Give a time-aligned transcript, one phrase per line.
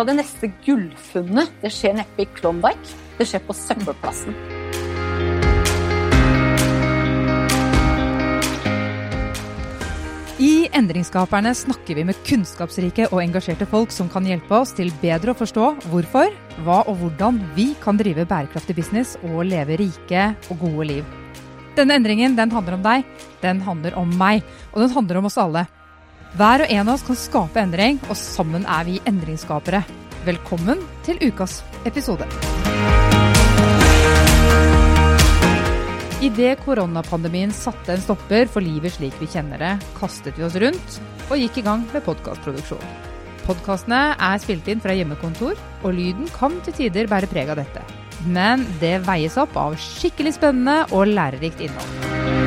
[0.00, 2.96] hva, det neste gullfunnet det skjer neppe i Klondyke.
[3.18, 4.36] Det skjer på søppelplassen.
[10.40, 15.34] I Endringsskaperne snakker vi med kunnskapsrike og engasjerte folk som kan hjelpe oss til bedre
[15.34, 16.32] å forstå hvorfor,
[16.64, 21.12] hva og hvordan vi kan drive bærekraftig business og leve rike og gode liv.
[21.76, 23.04] Denne endringen den handler om deg,
[23.44, 24.40] den handler om meg,
[24.72, 25.66] og den handler om oss alle.
[26.38, 29.82] Hver og en av oss kan skape endring, og sammen er vi endringsskapere.
[30.22, 32.28] Velkommen til ukas episode.
[36.22, 41.00] Idet koronapandemien satte en stopper for livet slik vi kjenner det, kastet vi oss rundt
[41.30, 42.84] og gikk i gang med podkastproduksjon.
[43.48, 47.82] Podkastene er spilt inn fra hjemmekontor, og lyden kan til tider bære preg av dette.
[48.28, 52.39] Men det veies opp av skikkelig spennende og lærerikt innhold.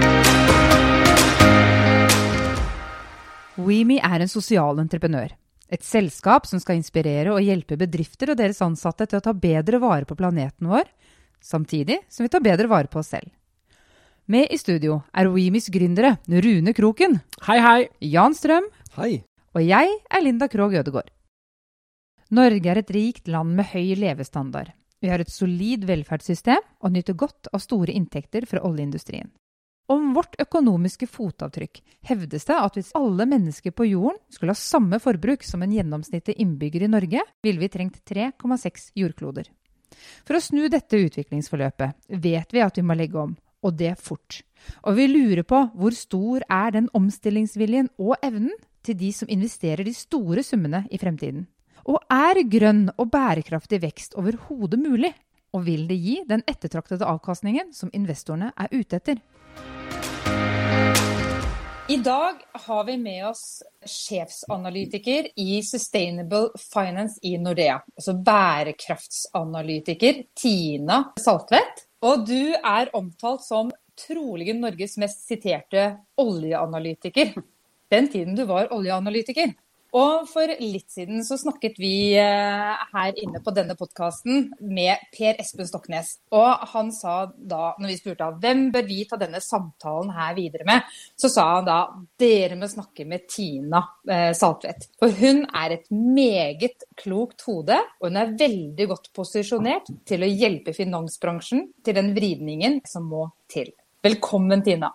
[3.54, 5.34] WeMe er en sosial entreprenør.
[5.70, 9.80] Et selskap som skal inspirere og hjelpe bedrifter og deres ansatte til å ta bedre
[9.82, 10.90] vare på planeten vår,
[11.44, 13.30] samtidig som vi tar bedre vare på oss selv.
[14.26, 17.20] Med i studio er WeMes gründere Rune Kroken.
[17.46, 17.80] Hei, hei.
[18.00, 18.70] Jan Strøm.
[18.96, 19.26] Hei.
[19.54, 21.12] Og jeg er Linda Krogh Ødegård.
[22.34, 24.72] Norge er et rikt land med høy levestandard.
[25.04, 29.30] Vi har et solid velferdssystem og nyter godt av store inntekter fra oljeindustrien.
[29.92, 35.00] Om vårt økonomiske fotavtrykk hevdes det at hvis alle mennesker på jorden skulle ha samme
[35.04, 39.50] forbruk som en gjennomsnittlig innbygger i Norge, ville vi trengt 3,6 jordkloder.
[40.24, 44.40] For å snu dette utviklingsforløpet vet vi at vi må legge om, og det fort.
[44.88, 49.84] Og vi lurer på hvor stor er den omstillingsviljen og evnen til de som investerer
[49.84, 51.46] de store summene i fremtiden?
[51.84, 55.12] Og er grønn og bærekraftig vekst overhodet mulig?
[55.54, 59.20] Og vil det gi den ettertraktede avkastningen som investorene er ute etter?
[61.94, 67.82] I dag har vi med oss sjefsanalytiker i Sustainable Finance i Nordea.
[67.96, 71.84] Altså bærekraftsanalytiker Tina Saltvedt.
[72.02, 73.70] Og du er omtalt som
[74.08, 75.84] trolig Norges mest siterte
[76.18, 77.36] oljeanalytiker.
[77.94, 79.54] Den tiden du var oljeanalytiker.
[79.94, 85.38] Og for litt siden så snakket vi eh, her inne på denne podkasten med Per
[85.42, 86.16] Espen Stoknes.
[86.34, 90.34] Og han sa da, når vi spurte ham hvem bør vi ta denne samtalen her
[90.38, 91.78] videre med, så sa han da
[92.18, 94.90] dere må snakke med Tina eh, Saltvedt.
[94.98, 100.34] For hun er et meget klokt hode, og hun er veldig godt posisjonert til å
[100.34, 103.70] hjelpe finansbransjen til den vridningen som må til.
[104.04, 104.90] Velkommen, Tina.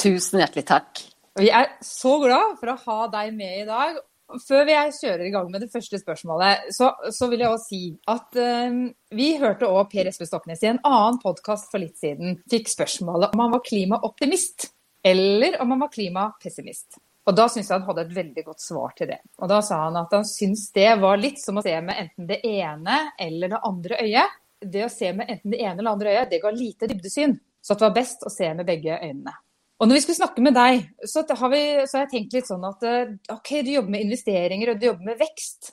[0.00, 1.06] Tusen hjertelig takk.
[1.38, 4.00] Vi er så glad for å ha deg med i dag.
[4.38, 7.82] Før vi kjører i gang med det første spørsmålet, så, så vil jeg også si
[8.10, 8.38] at
[8.70, 8.82] um,
[9.16, 13.34] vi hørte òg Per Espe Stoknes i en annen podkast for litt siden fikk spørsmålet
[13.34, 14.70] om han var klimaoptimist
[15.06, 17.00] eller om han var klimapessimist.
[17.28, 19.20] Og da syns jeg han hadde et veldig godt svar til det.
[19.42, 22.30] Og da sa han at han syns det var litt som å se med enten
[22.30, 24.40] det ene eller det andre øyet.
[24.60, 27.36] Det å se med enten det ene eller det andre øyet, det ga lite dybdesyn.
[27.60, 29.34] Så det var best å se med begge øynene.
[29.80, 32.48] Og når vi skulle snakke med deg, så har, vi, så har, jeg tenkt litt
[32.50, 35.72] sånn at eh, OK, du jobber med investeringer og du jobber med vekst.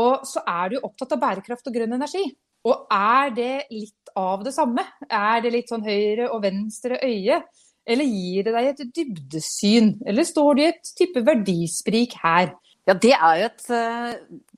[0.00, 2.24] Og så er du opptatt av bærekraft og grønn energi.
[2.64, 4.86] Og er det litt av det samme?
[5.04, 7.42] Er det litt sånn høyre og venstre øye?
[7.84, 9.96] Eller gir det deg et dybdesyn?
[10.06, 12.54] Eller står det i et type verdisprik her?
[12.88, 14.12] Ja, Det er jo et uh,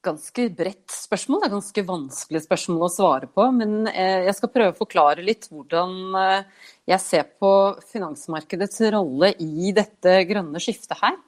[0.04, 1.40] ganske bredt spørsmål.
[1.42, 3.46] Det er ganske vanskelig spørsmål å svare på.
[3.56, 7.50] Men uh, jeg skal prøve å forklare litt hvordan uh, jeg ser på
[7.90, 11.18] finansmarkedets rolle i dette grønne skiftet her.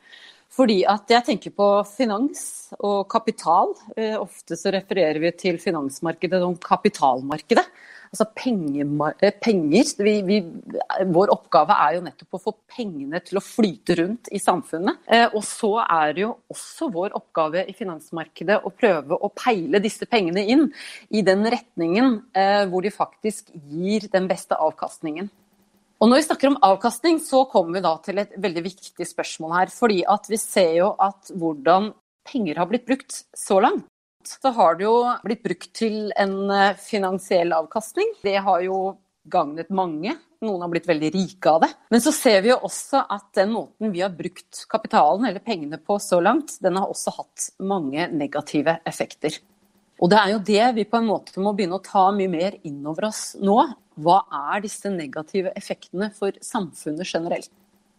[0.56, 2.41] Fordi at jeg tenker på finans
[2.78, 3.75] og kapital.
[4.22, 7.64] Ofte så refererer vi til finansmarkedet som kapitalmarkedet
[8.16, 9.15] altså penger.
[9.21, 9.93] Eh, penger.
[10.03, 10.38] Vi, vi,
[11.12, 15.03] vår oppgave er jo nettopp å få pengene til å flyte rundt i samfunnet.
[15.06, 19.82] Eh, og så er det jo også vår oppgave i finansmarkedet å prøve å peile
[19.84, 20.69] disse pengene inn
[21.10, 25.28] i den retningen eh, hvor de faktisk gir den beste avkastningen.
[25.97, 29.55] Og når vi snakker om avkastning, så kommer vi da til et veldig viktig spørsmål
[29.60, 29.72] her.
[29.72, 31.93] fordi at vi ser jo at hvordan
[32.26, 33.87] penger har blitt brukt så langt
[34.28, 34.94] så har det jo
[35.25, 38.14] blitt brukt til en eh, finansiell avkastning.
[38.23, 38.96] Det har jo
[39.26, 40.14] gagnet mange.
[40.44, 41.70] Noen har blitt veldig rike av det.
[41.90, 45.81] Men så ser vi jo også at den måten vi har brukt kapitalen eller pengene
[45.82, 49.38] på så langt, den har også hatt mange negative effekter.
[49.96, 52.58] Og det er jo det vi på en måte må begynne å ta mye mer
[52.69, 53.56] inn over oss nå.
[53.96, 54.19] Hva
[54.52, 57.49] er disse negative effektene for samfunnet generelt?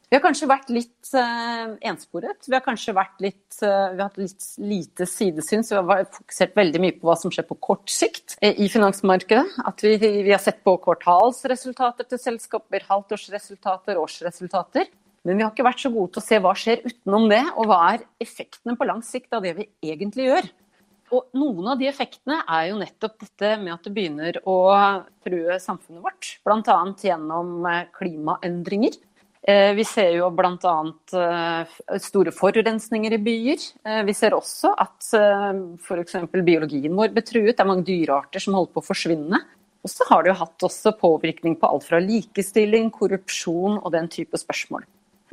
[0.07, 2.45] Vi har kanskje vært litt uh, ensporet.
[2.47, 6.05] Vi har kanskje vært litt, uh, vi har hatt litt lite sidesyn, så vi har
[6.15, 9.57] fokusert veldig mye på hva som skjer på kort sikt uh, i finansmarkedet.
[9.67, 14.87] At vi, vi, har sett på kvartalsresultater til selskaper, halvtårsresultater, årsresultater.
[15.27, 17.67] Men vi har ikke vært så gode til å se hva skjer utenom det, og
[17.67, 20.47] hva er effektene på lang sikt av det vi egentlig gjør.
[21.17, 24.57] Og noen av de effektene er jo nettopp dette med at det begynner å
[25.27, 26.31] true samfunnet vårt.
[26.47, 26.79] Bl.a.
[27.03, 27.67] gjennom
[27.99, 28.95] klimaendringer.
[29.41, 30.75] Eh, vi ser jo bl.a.
[31.13, 33.67] Eh, store forurensninger i byer.
[33.85, 36.17] Eh, vi ser også at f.eks.
[36.33, 37.53] biologien vår blir truet.
[37.53, 39.41] Det er mange dyrearter som holder på å forsvinne.
[39.85, 44.09] Og så har det jo hatt også påvirkning på alt fra likestilling, korrupsjon og den
[44.11, 44.83] type spørsmål.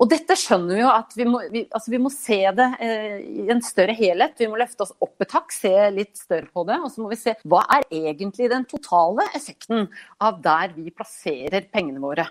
[0.03, 3.45] Og dette skjønner vi jo at vi må, vi, altså vi må se det i
[3.50, 4.35] en større helhet.
[4.39, 6.81] Vi må løfte oss opp et hakk, se litt større på det.
[6.83, 9.87] Og så må vi se hva er egentlig den totale effekten
[10.23, 12.27] av der vi plasserer pengene våre.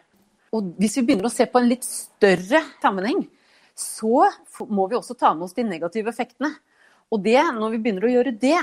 [0.53, 3.25] Og hvis vi begynner å se på en litt større sammenheng,
[3.73, 4.27] så
[4.69, 6.51] må vi også ta med oss de negative effektene.
[7.13, 8.59] Og det, når vi begynner å gjøre det,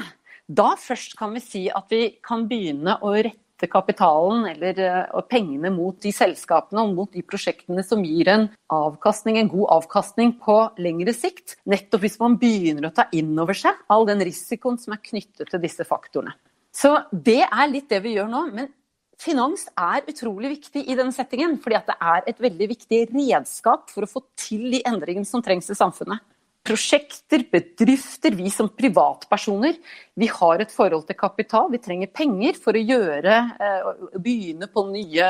[0.51, 5.71] da først kan vi si at vi kan begynne å rette kapitalen eller eh, pengene
[5.75, 10.57] mot de selskapene og mot de prosjektene som gir en avkastning, en god avkastning på
[10.83, 11.59] lengre sikt.
[11.71, 15.53] Nettopp hvis man begynner å ta inn over seg all den risikoen som er knyttet
[15.53, 16.35] til disse faktorene.
[16.75, 18.45] Så det er litt det vi gjør nå.
[18.55, 18.71] Men
[19.20, 24.06] Finans er utrolig viktig i denne settingen, fordi det er et veldig viktig redskap for
[24.06, 26.22] å få til de endringene som trengs i samfunnet.
[26.64, 29.78] Prosjekter, bedrifter, vi som privatpersoner,
[30.17, 31.70] vi har et forhold til kapital.
[31.72, 35.28] Vi trenger penger for å gjøre, eh, begynne på nye,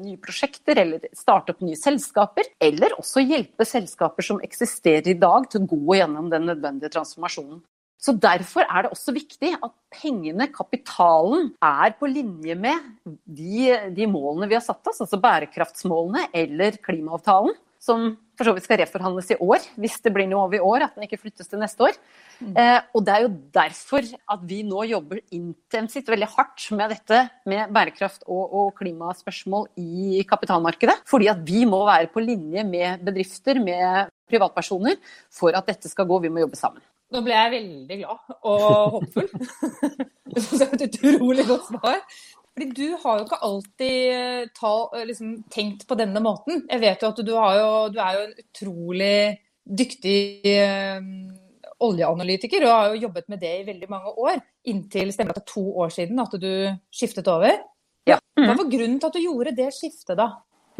[0.00, 2.44] nye prosjekter eller starte opp nye selskaper.
[2.60, 7.60] Eller også hjelpe selskaper som eksisterer i dag til å gå gjennom den nødvendige transformasjonen.
[8.00, 14.06] Så Derfor er det også viktig at pengene, kapitalen, er på linje med de, de,
[14.08, 19.34] målene vi har satt oss, altså bærekraftsmålene eller klimaavtalen, som for så vidt skal reforhandles
[19.34, 21.84] i år, hvis det blir noe over i år, at den ikke flyttes til neste
[21.84, 21.96] år.
[22.40, 22.54] Mm.
[22.56, 27.18] Eh, og Det er jo derfor at vi nå jobber intensivt, veldig hardt med dette
[27.52, 31.02] med bærekraft og, og klimaspørsmål i kapitalmarkedet.
[31.08, 34.96] Fordi at vi må være på linje med bedrifter, med privatpersoner,
[35.32, 36.22] for at dette skal gå.
[36.24, 36.84] Vi må jobbe sammen.
[37.10, 38.66] Nå ble jeg veldig glad og
[38.96, 39.30] håpfull.
[40.32, 42.04] det syns jeg er et utrolig godt svar.
[42.50, 46.64] Fordi du har jo ikke alltid eh, ta, eh, liksom, tenkt på denne måten.
[46.70, 49.20] Jeg vet jo at du, jo, du er jo en utrolig
[49.80, 50.20] dyktig
[50.98, 51.10] um,
[51.86, 54.40] oljeanalytiker og har jo jobbet med det i veldig mange år.
[54.70, 56.52] Inntil stemmer det to år siden at du
[56.94, 57.54] skiftet over.
[58.08, 58.18] Ja.
[58.38, 58.46] Mm.
[58.48, 60.30] Hva var grunnen til at du gjorde det skiftet da?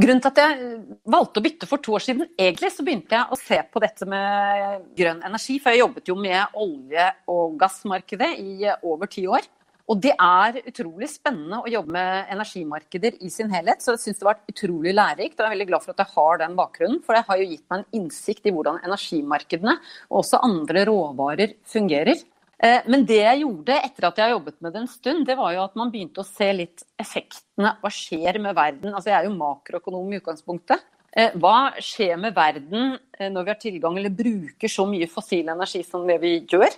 [0.01, 0.69] Grunnen til at jeg
[1.13, 4.07] valgte å bytte for to år siden, egentlig så begynte jeg å se på dette
[4.09, 5.59] med grønn energi.
[5.61, 9.45] For jeg jobbet jo med olje- og gassmarkedet i over ti år.
[9.91, 13.83] Og det er utrolig spennende å jobbe med energimarkeder i sin helhet.
[13.83, 16.03] Så jeg syns det har vært utrolig lærerikt, og jeg er veldig glad for at
[16.05, 17.01] jeg har den bakgrunnen.
[17.05, 19.75] For det har jo gitt meg en innsikt i hvordan energimarkedene
[20.09, 22.23] og også andre råvarer fungerer.
[22.61, 25.37] Eh, men det jeg gjorde etter at jeg har jobbet med det en stund, det
[25.39, 27.73] var jo at man begynte å se litt effektene.
[27.81, 28.93] Hva skjer med verden?
[28.93, 30.85] Altså jeg er jo makroøkonom i utgangspunktet.
[31.11, 35.49] Eh, hva skjer med verden eh, når vi har tilgang eller bruker så mye fossil
[35.49, 36.77] energi som det vi gjør?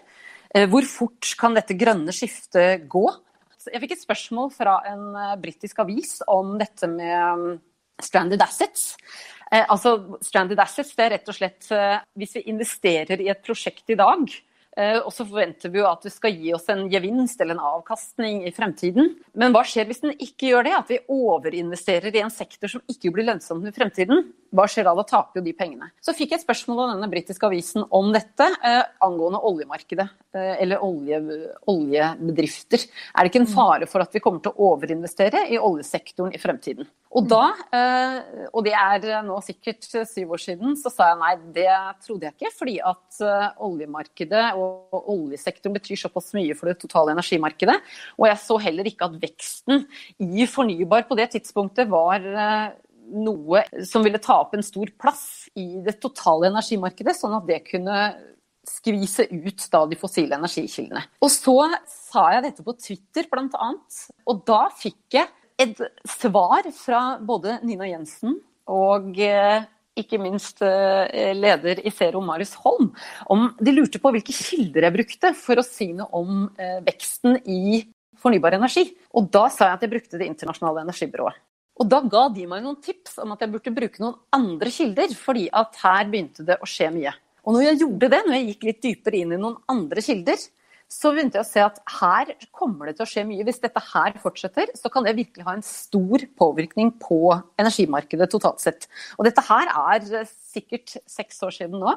[0.68, 3.06] Hvor fort kan dette grønne skiftet gå?
[3.72, 5.06] Jeg fikk et spørsmål fra en
[5.40, 7.54] britisk avis om dette med mm,
[8.04, 8.82] stranded assets.
[9.48, 11.70] Altså, stranded assets det er rett og slett
[12.20, 14.28] hvis vi investerer i et prosjekt i dag,
[14.72, 18.38] og så forventer vi jo at det skal gi oss en gevinst eller en avkastning
[18.48, 19.10] i fremtiden.
[19.36, 20.72] Men hva skjer hvis den ikke gjør det?
[20.78, 24.30] At vi overinvesterer i en sektor som ikke blir lønnsom i fremtiden?
[24.52, 24.94] Hva skjer da?
[24.96, 25.90] Da taper jo de pengene.
[26.04, 30.08] Så fikk jeg et spørsmål av denne britiske avisen om dette eh, angående oljemarkedet.
[30.36, 31.20] Eh, eller olje,
[31.72, 32.84] oljebedrifter.
[33.12, 36.40] Er det ikke en fare for at vi kommer til å overinvestere i oljesektoren i
[36.40, 36.88] fremtiden?
[37.12, 37.42] Og da,
[37.76, 41.68] eh, og det er nå sikkert syv år siden, så sa jeg nei, det
[42.06, 42.52] trodde jeg ikke.
[42.56, 47.76] Fordi at eh, oljemarkedet og oljesektoren betyr såpass mye for det totale energimarkedet.
[48.16, 49.84] Og jeg så heller ikke at veksten
[50.24, 52.72] i fornybar på det tidspunktet var eh,
[53.12, 57.60] noe som ville ta opp en stor plass i det totale energimarkedet, sånn at det
[57.68, 58.06] kunne
[58.68, 61.02] skvise ut da de fossile energikildene.
[61.20, 61.56] Og så
[61.90, 63.70] sa jeg dette på Twitter bl.a.,
[64.30, 65.28] og da fikk jeg
[65.62, 68.38] et svar fra både Nina Jensen
[68.72, 69.64] og eh,
[69.98, 72.92] ikke minst eh, leder i Zero, Marius Holm,
[73.32, 77.42] om de lurte på hvilke kilder jeg brukte for å si noe om eh, veksten
[77.44, 77.82] i
[78.22, 78.86] fornybar energi.
[79.18, 81.40] Og da sa jeg at jeg brukte Det internasjonale energibyrået.
[81.80, 85.14] Og da ga de meg noen tips om at jeg burde bruke noen andre kilder,
[85.18, 87.14] fordi at her begynte det å skje mye.
[87.42, 90.44] Og når jeg gjorde det, når jeg gikk litt dypere inn i noen andre kilder,
[90.92, 93.44] så begynte jeg å se at her kommer det til å skje mye.
[93.46, 97.20] Hvis dette her fortsetter, så kan det virkelig ha en stor påvirkning på
[97.60, 98.88] energimarkedet totalt sett.
[99.16, 101.96] Og dette her er sikkert seks år siden nå.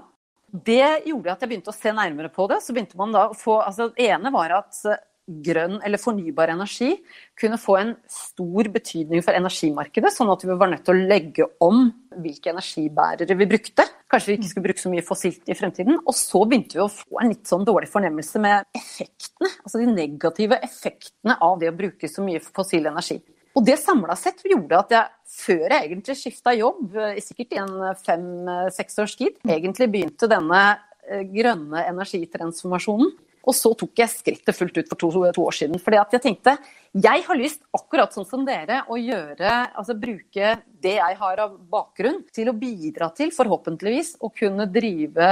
[0.56, 2.62] Det gjorde at jeg begynte å se nærmere på det.
[2.64, 4.80] Så begynte man da å få, altså Det ene var at
[5.26, 6.92] grønn eller fornybar energi
[7.40, 11.48] kunne få en stor betydning for energimarkedet, sånn at vi var nødt til å legge
[11.66, 11.88] om
[12.22, 13.88] hvilke energibærere vi brukte.
[14.12, 15.98] Kanskje vi ikke skulle bruke så mye fossilt i fremtiden.
[16.06, 19.90] Og så begynte vi å få en litt sånn dårlig fornemmelse med effektene, altså de
[19.90, 23.20] negative effektene av det å bruke så mye fossil energi.
[23.56, 27.76] Og det samla sett gjorde at jeg, før jeg egentlig skifta jobb, sikkert i en
[28.04, 30.64] fem-seks års tid, egentlig begynte denne
[31.08, 33.14] eh, grønne energitransformasjonen.
[33.46, 35.80] Og så tok jeg skrittet fullt ut for to, to år siden.
[35.82, 36.58] fordi jeg tenkte
[36.96, 41.58] jeg har lyst, akkurat sånn som dere, å gjøre, altså bruke det jeg har av
[41.72, 45.28] bakgrunn, til å bidra til, forhåpentligvis, å kunne drive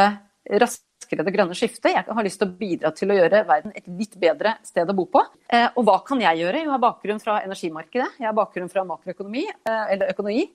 [0.60, 1.94] raskere det grønne skiftet.
[1.94, 4.98] Jeg har lyst til å bidra til å gjøre verden et litt bedre sted å
[4.98, 5.24] bo på.
[5.48, 6.66] Eh, og hva kan jeg gjøre?
[6.66, 10.50] Jeg har bakgrunn fra energimarkedet, jeg har bakgrunn fra makroøkonomi, eh, eller økonomi,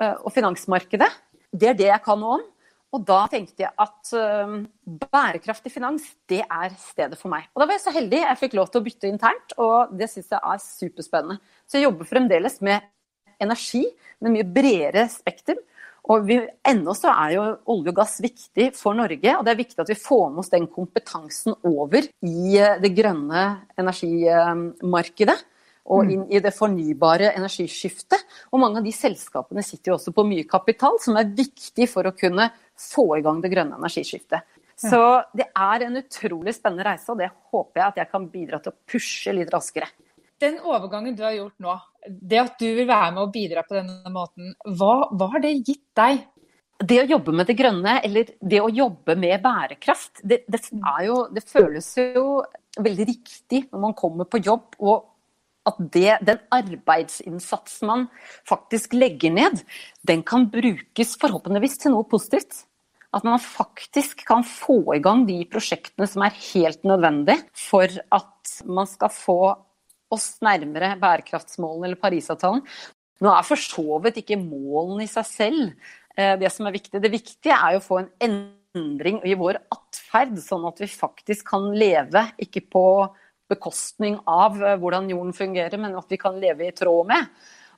[0.00, 1.08] eh, og finansmarkedet.
[1.50, 2.44] Det er det jeg kan noe om.
[2.90, 4.54] Og da tenkte jeg at uh,
[4.84, 7.46] bærekraftig finans, det er stedet for meg.
[7.54, 10.10] Og da var jeg så heldig, jeg fikk lov til å bytte internt, og det
[10.10, 11.38] syns jeg er superspennende.
[11.70, 12.88] Så jeg jobber fremdeles med
[13.40, 13.84] energi,
[14.20, 15.60] med mye bredere spekter.
[16.10, 19.60] Og vi, ennå så er jo olje og gass viktig for Norge, og det er
[19.60, 23.44] viktig at vi får med oss den kompetansen over i eh, det grønne
[23.78, 25.36] energimarkedet
[25.88, 26.10] og mm.
[26.14, 28.24] inn i det fornybare energiskiftet.
[28.52, 32.08] Og mange av de selskapene sitter jo også på mye kapital, som er viktig for
[32.08, 34.46] å kunne få i gang det grønne energiskiftet.
[34.80, 35.00] Så
[35.36, 38.72] det er en utrolig spennende reise, og det håper jeg at jeg kan bidra til
[38.72, 39.90] å pushe litt raskere.
[40.40, 41.74] Den overgangen du har gjort nå,
[42.08, 45.58] det at du vil være med og bidra på denne måten, hva, hva har det
[45.58, 46.22] gitt deg?
[46.80, 50.62] Det å jobbe med det grønne, eller det å jobbe med bærekraft, det, det,
[51.04, 52.24] jo, det føles jo
[52.80, 55.10] veldig riktig når man kommer på jobb og
[55.68, 58.06] at det, den arbeidsinnsatsen man
[58.48, 59.62] faktisk legger ned,
[60.06, 62.64] den kan brukes forhåpentligvis til noe positivt.
[63.10, 68.54] At man faktisk kan få i gang de prosjektene som er helt nødvendig for at
[68.70, 69.40] man skal få
[70.10, 72.62] oss nærmere bærekraftsmålene eller Parisavtalen.
[73.20, 75.64] Nå er for så vidt ikke målene i seg selv
[76.16, 77.02] eh, det som er viktig.
[77.02, 81.50] Det viktige er jo å få en endring i vår atferd, sånn at vi faktisk
[81.50, 82.86] kan leve ikke på
[83.50, 87.30] bekostning av eh, hvordan jorden fungerer, men at vi kan leve i tråd med.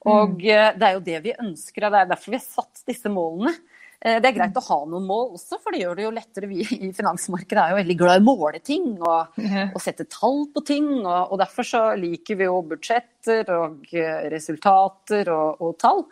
[0.09, 0.49] Og mm.
[0.50, 3.12] eh, det er jo det vi ønsker, og det er derfor vi har satt disse
[3.12, 3.55] målene.
[4.02, 6.50] Eh, det er greit å ha noen mål også, for det gjør det jo lettere.
[6.50, 10.47] Vi i finansmarkedet er jo veldig glad i å måle ting og, og sette tall
[10.55, 10.88] på ting.
[11.00, 13.93] Og, og, derfor så liker vi jo budsjetter og
[14.33, 16.07] resultater og, og tall.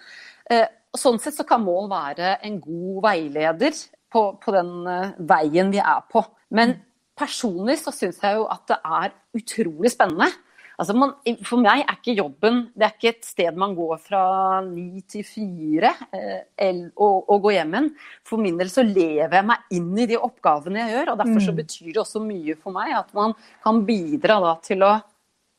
[0.99, 3.75] Sånn sett så kan mål være en god veileder
[4.11, 4.73] på, på den
[5.31, 6.25] veien vi er på.
[6.55, 6.75] Men
[7.21, 10.31] personlig så syns jeg jo at det er utrolig spennende.
[10.81, 11.11] Altså man,
[11.45, 14.23] for meg er ikke jobben det er ikke et sted man går fra
[14.65, 17.91] ni til fire eh, og, og går hjem igjen.
[18.25, 21.45] For min del så lever jeg meg inn i de oppgavene jeg gjør, og derfor
[21.45, 21.59] så mm.
[21.61, 24.95] betyr det også mye for meg at man kan bidra da, til å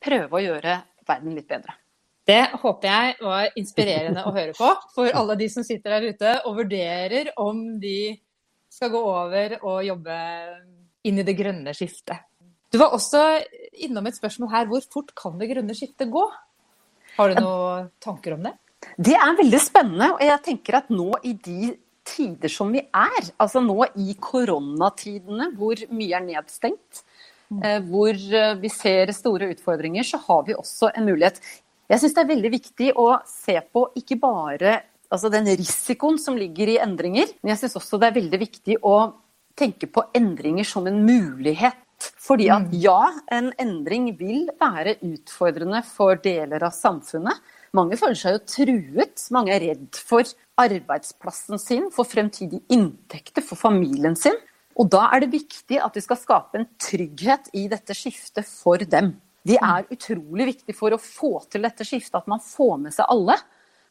[0.02, 0.74] prøve å gjøre
[1.06, 1.78] verden litt bedre.
[2.26, 6.34] Det håper jeg var inspirerende å høre på for alle de som sitter der ute
[6.46, 8.14] og vurderer om de
[8.72, 10.18] skal gå over og jobbe
[11.06, 12.26] inn i det grønne skiftet.
[12.72, 13.20] Du var også
[13.72, 14.68] innom et spørsmål her.
[14.70, 16.24] Hvor fort kan det grønne skiftet gå?
[17.16, 18.54] Har du noen tanker om det?
[18.96, 20.12] Det er veldig spennende.
[20.16, 21.72] Og jeg tenker at nå i de
[22.08, 27.02] tider som vi er, altså nå i koronatidene hvor mye er nedstengt,
[27.52, 27.60] mm.
[27.62, 31.38] eh, hvor eh, vi ser store utfordringer, så har vi også en mulighet.
[31.92, 34.80] Jeg syns det er veldig viktig å se på ikke bare
[35.12, 38.78] altså den risikoen som ligger i endringer, men jeg syns også det er veldig viktig
[38.88, 38.96] å
[39.58, 41.81] tenke på endringer som en mulighet.
[42.22, 42.76] Fordi at mm.
[42.82, 43.00] ja,
[43.34, 47.40] en endring vil være utfordrende for deler av samfunnet.
[47.76, 49.26] Mange føler seg jo truet.
[49.34, 50.28] Mange er redd for
[50.60, 54.36] arbeidsplassen sin, for fremtidige inntekter, for familien sin.
[54.78, 58.80] Og da er det viktig at vi skal skape en trygghet i dette skiftet for
[58.80, 59.14] dem.
[59.42, 59.66] De mm.
[59.68, 63.36] er utrolig viktig for å få til dette skiftet, at man får med seg alle.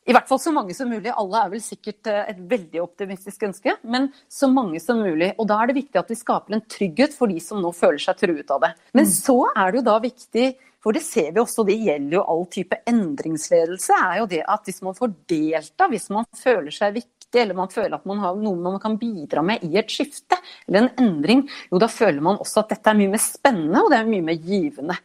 [0.09, 1.11] I hvert fall så mange som mulig.
[1.13, 5.29] Alle er vel sikkert eh, et veldig optimistisk ønske, men så mange som mulig.
[5.37, 8.01] Og da er det viktig at vi skaper en trygghet for de som nå føler
[8.01, 8.73] seg truet av det.
[8.97, 9.13] Men mm.
[9.13, 10.47] så er det jo da viktig
[10.81, 14.65] for det ser vi også, det gjelder jo all type endringsledelse, er jo det at
[14.65, 18.39] hvis man får delta, hvis man føler seg viktig, eller man føler at man har
[18.41, 22.41] noe man kan bidra med i et skifte eller en endring, jo da føler man
[22.41, 24.97] også at dette er mye mer spennende og det er mye mer givende.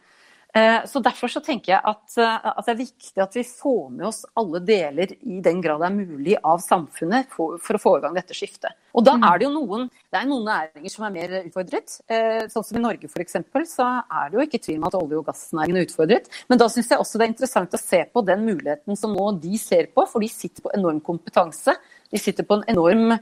[0.57, 3.89] Eh, så Derfor så tenker jeg at, eh, at, det er viktig at vi får
[3.93, 7.81] med oss alle deler i den grad det er mulig av samfunnet for, for å
[7.81, 8.77] få i gang dette skiftet.
[8.97, 9.25] Og da mm.
[9.29, 11.97] er det jo noen, det er noen næringer som er mer utfordret.
[12.09, 13.37] Eh, sånn som i Norge f.eks.
[13.73, 16.31] så er det jo ikke tvil om at olje- og gassnæringen er utfordret.
[16.49, 19.27] Men da syns jeg også det er interessant å se på den muligheten som nå
[19.43, 21.75] de ser på, for de sitter på enorm kompetanse.
[22.09, 23.19] De sitter på en enorm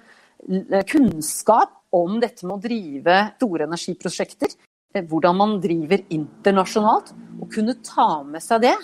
[0.91, 4.55] kunnskap om dette med å drive store energiprosjekter.
[5.03, 8.75] Hvordan man driver internasjonalt, og kunne ta med seg det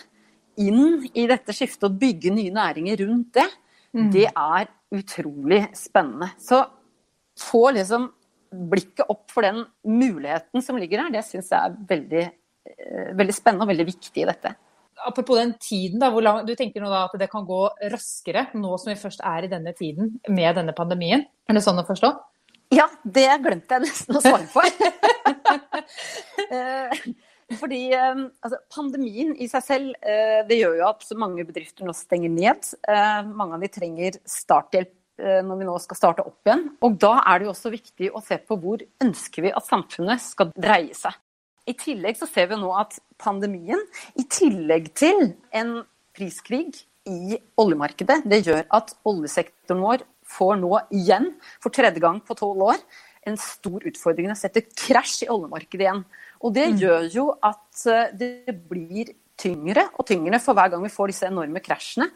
[0.62, 3.48] inn i dette skiftet og bygge nye næringer rundt det,
[3.96, 4.10] mm.
[4.13, 6.34] det er utrolig spennende.
[6.41, 6.63] Så
[7.39, 8.10] få liksom
[8.51, 12.25] blikket opp for den muligheten som ligger her, det syns jeg er veldig,
[12.68, 14.53] eh, veldig, spennende og veldig viktig i dette.
[15.08, 18.75] Apropos den tiden, da, hvor lang, du tenker nå at det kan gå raskere nå
[18.77, 21.24] som vi først er i denne tiden med denne pandemien?
[21.50, 22.12] Er det sånn å forstå?
[22.72, 24.66] Ja, det glemte jeg nesten å svare på.
[26.51, 27.04] Eh,
[27.60, 32.32] fordi altså, Pandemien i seg selv eh, det gjør jo at mange bedrifter nå stenger
[32.32, 32.68] ned.
[33.32, 36.63] Mange av de trenger starthjelp Eh, når vi nå skal starte opp igjen.
[36.82, 40.24] Og da er det jo også viktig å se på hvor ønsker vi at samfunnet
[40.24, 41.13] skal dreie seg.
[41.70, 43.82] I tillegg så ser vi nå at pandemien,
[44.18, 45.75] i tillegg til en
[46.18, 52.38] priskrig i oljemarkedet, det gjør at oljesektoren vår får nå igjen, for tredje gang på
[52.40, 52.82] tolv år,
[53.28, 54.32] en stor utfordring.
[54.32, 56.04] Det setter krasj i oljemarkedet igjen.
[56.42, 56.80] Og det mm.
[56.82, 61.30] gjør jo at eh, det blir tyngre og tyngre for hver gang vi får disse
[61.30, 62.10] enorme krasjene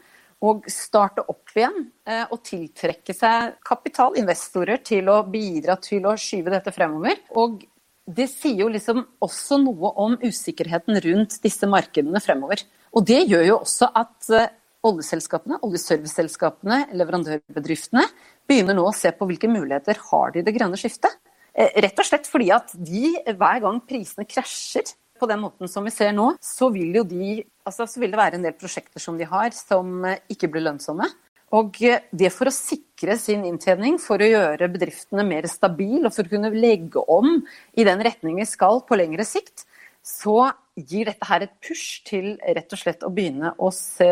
[0.46, 6.52] og starte opp igjen eh, og tiltrekke seg kapitalinvestorer til å bidra til å skyve
[6.52, 7.22] dette fremover.
[7.40, 7.62] Og
[8.06, 12.62] det sier jo liksom også noe om usikkerheten rundt disse markedene fremover.
[12.96, 14.52] Og det gjør jo også at eh,
[14.86, 18.04] oljeselskapene, oljeserviceselskapene, leverandørbedriftene
[18.46, 21.16] begynner nå å se på hvilke muligheter har de i det grønne skiftet.
[21.56, 25.86] Eh, rett og slett fordi at de, hver gang prisene krasjer, på den måten som
[25.86, 29.16] vi ser nå, så vil, de, altså, så vil det være en del prosjekter som
[29.16, 31.08] de har som eh, ikke blir lønnsomme.
[31.56, 36.16] Og eh, det for å sikre sin inntjening, for å gjøre bedriftene mer stabile og
[36.16, 37.38] for å kunne legge om
[37.76, 39.64] i den retning vi skal på lengre sikt,
[40.06, 44.08] så gir dette her et push til rett og slett å begynne å, se,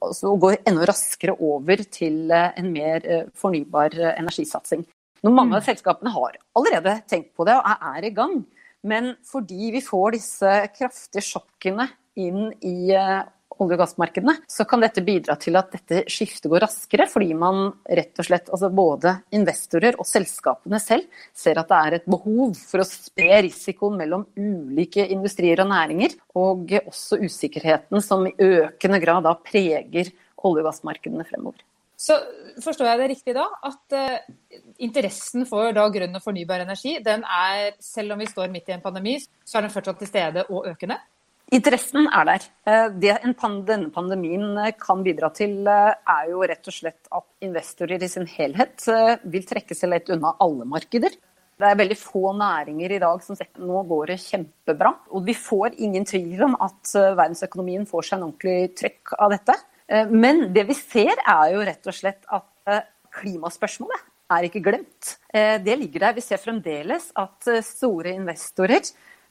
[0.00, 4.86] altså å gå enda raskere over til eh, en mer fornybar energisatsing.
[5.24, 5.68] Når mange av mm.
[5.68, 8.40] selskapene har allerede tenkt på det og er i gang,
[8.86, 11.88] men fordi vi får disse kraftige sjokkene
[12.20, 13.22] inn i eh,
[13.62, 17.70] olje- og gassmarkedene, så kan dette bidra til at dette skiftet går raskere, fordi man
[17.84, 22.56] rett og slett, altså både investorer og selskapene selv, ser at det er et behov
[22.58, 29.00] for å spre risikoen mellom ulike industrier og næringer, og også usikkerheten som i økende
[29.02, 30.12] grad da preger
[30.46, 31.64] olje- og gassmarkedene fremover.
[31.96, 32.18] Så
[32.60, 37.24] forstår jeg det riktig da, at uh, interessen for da, grønn og fornybar energi, den
[37.24, 40.44] er, selv om vi står midt i en pandemi, så er den fortsatt til stede
[40.50, 40.98] og økende?
[41.54, 42.46] Interessen er der.
[42.66, 43.14] Eh, det
[43.68, 48.26] denne pandemien eh, kan bidra til, er jo rett og slett at investorer i sin
[48.26, 48.88] helhet
[49.22, 51.14] vil trekke seg lett unna alle markeder.
[51.56, 54.90] Det er veldig få næringer i dag som sier nå går det kjempebra.
[55.16, 59.56] Og vi får ingen tvil om at verdensøkonomien får seg en ordentlig trykk av dette.
[59.88, 62.86] Eh, men det vi ser er jo rett og slett at eh,
[63.20, 65.16] klimaspørsmålet er ikke glemt.
[65.30, 66.16] Eh, det ligger der.
[66.16, 68.82] Vi ser fremdeles at store investorer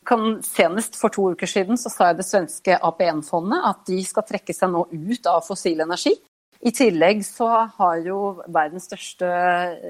[0.08, 4.26] kan, Senest for to uker siden så sa jeg det svenske APN-fondet at de skal
[4.28, 6.14] trekke seg nå ut av fossil energi.
[6.66, 9.28] I tillegg så har jo verdens største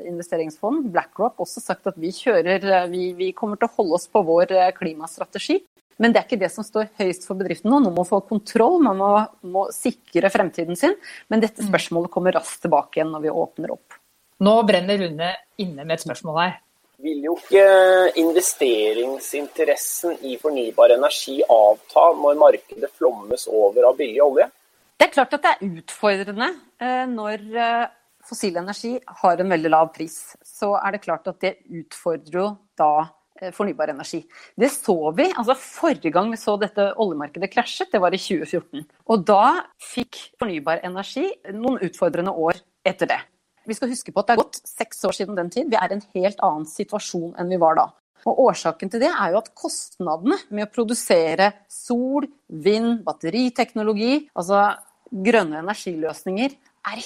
[0.09, 4.23] investeringsfond, BlackRock, også sagt at vi kjører Vi, vi kommer til å holde oss på
[4.25, 5.61] vår klimastrategi.
[6.01, 7.79] Men det er ikke det som står høyest for bedriften nå.
[7.79, 9.11] Nå må man få kontroll, man må,
[9.47, 10.97] må, sikre fremtiden sin.
[11.31, 11.69] Men dette mm.
[11.69, 13.95] spørsmålet kommer raskt tilbake igjen når vi åpner opp.
[14.43, 15.31] Nå brenner Rune
[15.63, 16.57] inne med et spørsmål her.
[17.03, 17.65] Vil jo ikke
[18.21, 24.47] investeringsinteressen i fornybar energi avta når markedet flommes over av billig olje?
[24.95, 27.85] Det er klart at det er utfordrende eh, når eh,
[28.25, 30.17] fossil energi har en veldig lav pris.
[30.39, 32.47] Så er det klart at det utfordrer jo
[32.79, 32.93] da
[33.41, 34.21] Eh, fornybar energi.
[34.55, 35.25] Det så vi.
[35.35, 38.85] altså Forrige gang vi så dette oljemarkedet krasjet, det var i 2014.
[39.11, 43.19] Og da fikk fornybar energi noen utfordrende år etter det.
[43.65, 45.69] Vi skal huske på at det er gått seks år siden den tid.
[45.71, 47.87] Vi er i en helt annen situasjon enn vi var da.
[48.25, 54.71] Og Årsaken til det er jo at kostnadene med å produsere sol, vind, batteriteknologi, altså
[55.13, 57.01] grønne energiløsninger, er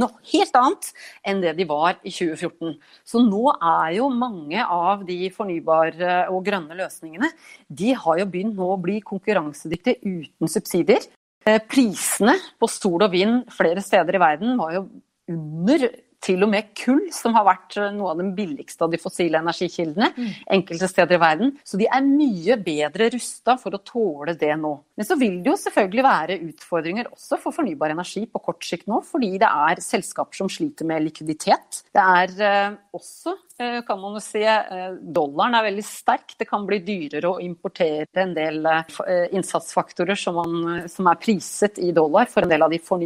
[0.00, 0.88] noe helt annet
[1.26, 2.74] enn det de var i 2014.
[3.06, 7.30] Så nå er jo mange av de fornybare og grønne løsningene
[7.68, 11.06] de har jo begynt nå å bli konkurransedyktige uten subsidier.
[11.46, 14.84] Eh, prisene på sol og vind flere steder i verden var jo
[15.30, 15.88] under
[16.20, 19.40] til og med kull, som har vært eh, noe av den billigste av de fossile
[19.40, 20.28] energikildene mm.
[20.56, 21.54] enkelte steder i verden.
[21.64, 24.74] Så de er mye bedre rusta for å tåle det nå.
[25.00, 28.90] Men så vil det jo selvfølgelig være utfordringer også for fornybar energi på kort sikt
[28.90, 31.82] nå, fordi det er selskaper som sliter med likviditet.
[31.94, 33.38] Det er eh, også
[33.86, 34.42] kan man jo si.
[34.46, 36.34] Eh, dollaren er veldig sterk.
[36.38, 41.80] Det kan bli dyrere å importere en del eh, innsatsfaktorer som, man, som er priset
[41.82, 43.04] i dollar for en del av de for,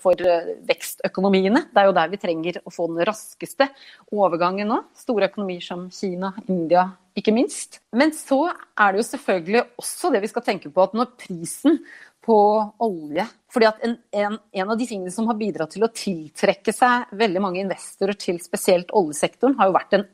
[0.00, 0.28] for
[0.68, 1.66] vekstøkonomiene.
[1.72, 3.70] Det er jo der vi trenger å få den raskeste
[4.12, 4.82] overgangen nå.
[4.96, 7.80] Store økonomier som Kina, India, ikke minst.
[7.96, 11.80] Men så er det jo selvfølgelig også det vi skal tenke på, at når prisen
[12.26, 12.38] på
[12.82, 13.26] olje.
[13.52, 17.12] Fordi at en, en, en, av de tingene som har bidratt til å tiltrekke seg
[17.16, 20.06] veldig mange investorer til spesielt oljesektoren, har jo vært den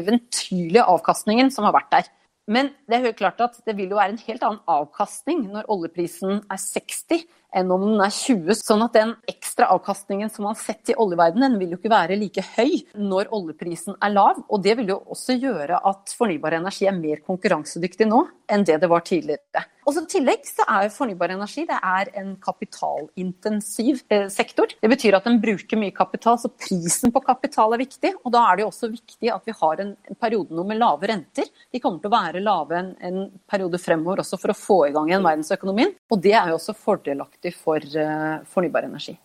[0.00, 2.08] eventyrlige avkastningen som har vært der.
[2.48, 5.68] Men det er helt klart at det vil jo være en helt annen avkastning når
[5.74, 8.58] oljeprisen er 60 enn om den er 20.
[8.60, 12.18] Sånn at den ekstra avkastningen som man har sett i oljeverdenen, vil jo ikke være
[12.20, 14.42] like høy når oljeprisen er lav.
[14.48, 18.78] Og det vil jo også gjøre at fornybar energi er mer konkurransedyktig nå enn det
[18.80, 19.66] det var tidligere.
[19.88, 24.68] Og I tillegg så er fornybar energi det er en kapitalintensiv eh, sektor.
[24.68, 28.12] Det betyr at den bruker mye kapital, så prisen på kapital er viktig.
[28.20, 31.08] Og da er det jo også viktig at vi har en periode nå med lave
[31.08, 31.48] renter.
[31.72, 34.92] De kommer til å være lave en, en periode fremover også for å få i
[34.96, 35.96] gang igjen verdensøkonomien.
[36.12, 39.16] Og det er jo også fordelaktig bærekraftig for uh, fornybar energi.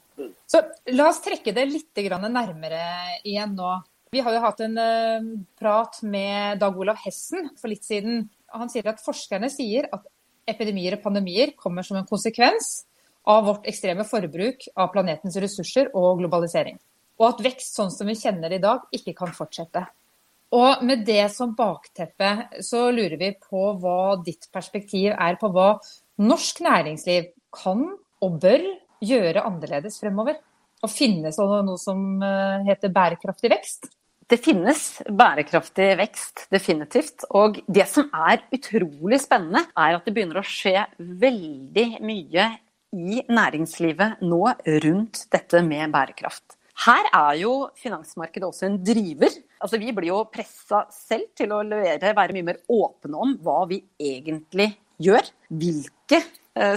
[0.48, 0.62] Så
[0.94, 3.82] La oss trekke det litt nærmere igjen nå.
[4.12, 8.30] Vi har jo hatt en uh, prat med Dag Olav Hessen for litt siden.
[8.54, 10.06] Han sier at forskerne sier at
[10.48, 12.86] epidemier og pandemier kommer som en konsekvens
[13.26, 16.78] av vårt ekstreme forbruk av planetens ressurser og globalisering.
[17.20, 19.86] Og at vekst sånn som vi kjenner det i dag, ikke kan fortsette.
[20.54, 25.78] Og med det som bakteppe, så lurer vi på hva ditt perspektiv er på hva
[26.22, 27.86] norsk næringsliv kan
[28.24, 28.66] og bør
[29.04, 30.40] gjøre annerledes fremover?
[30.84, 33.92] Og finnes det noe som eh, heter bærekraftig vekst?
[34.30, 37.26] Det finnes bærekraftig vekst, definitivt.
[37.36, 42.50] Og det som er utrolig spennende, er at det begynner å skje veldig mye
[42.94, 44.42] i næringslivet nå
[44.86, 46.58] rundt dette med bærekraft.
[46.84, 49.34] Her er jo finansmarkedet også en driver.
[49.62, 53.60] Altså, vi blir jo pressa selv til å levere, være mye mer åpne om hva
[53.70, 54.72] vi egentlig
[55.04, 55.30] gjør.
[55.54, 56.24] Hvilke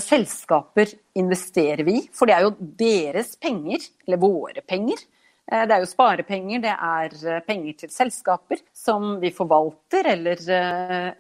[0.01, 2.05] selskaper investerer vi i?
[2.15, 5.03] For det er jo deres penger, eller våre penger.
[5.51, 10.41] Eh, det er jo sparepenger, det er eh, penger til selskaper som vi forvalter eller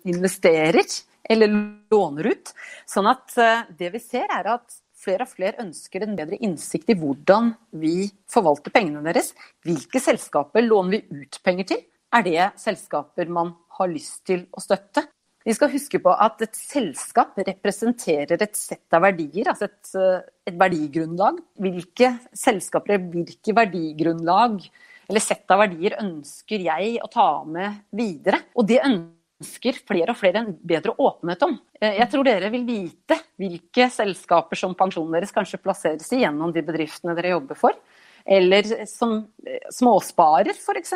[0.08, 0.88] investerer
[1.28, 1.52] eller
[1.92, 2.52] låner ut.
[2.88, 3.34] Sånn at
[3.76, 8.08] det vi ser er at flere og flere ønsker en bedre innsikt i hvordan vi
[8.30, 9.32] forvalter pengene deres.
[9.66, 11.84] Hvilke selskaper låner vi ut penger til?
[12.14, 15.04] Er det selskaper man har lyst til å støtte?
[15.46, 20.24] Vi skal huske på at et selskap representerer et sett av verdier, altså et, eh,
[20.50, 21.38] et verdigrunnlag.
[21.62, 24.58] Hvilke selskaper, hvilke verdigrunnlag
[25.06, 28.40] eller sett av verdier ønsker jeg å ta med videre?
[28.56, 31.54] Og det ønsker flere og flere en bedre åpenhet om.
[31.80, 36.50] Eh, jeg tror dere vil vite hvilke selskaper som pensjonen deres kanskje plasseres i gjennom
[36.50, 37.78] de bedriftene dere jobber for.
[38.26, 40.92] Eller som eh, småsparer, f.eks.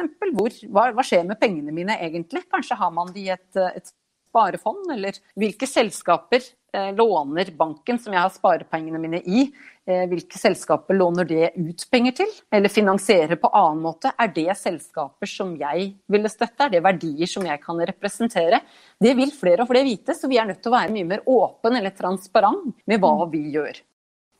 [0.67, 2.49] Hva, hva skjer med pengene mine egentlig?
[2.51, 3.95] Kanskje har man de i et, et
[4.31, 6.41] sparefond, eller hvilke selskaper
[6.75, 9.45] eh, låner banken som jeg har sparepengene mine i,
[9.87, 14.15] eh, hvilke selskaper låner det ut penger til, eller finansierer på annen måte.
[14.17, 18.63] Er det selskaper som jeg ville støtte, er det verdier som jeg kan representere?
[19.01, 21.27] Det vil flere og flere vite, så vi er nødt til å være mye mer
[21.29, 23.83] åpen eller transparent med hva vi gjør.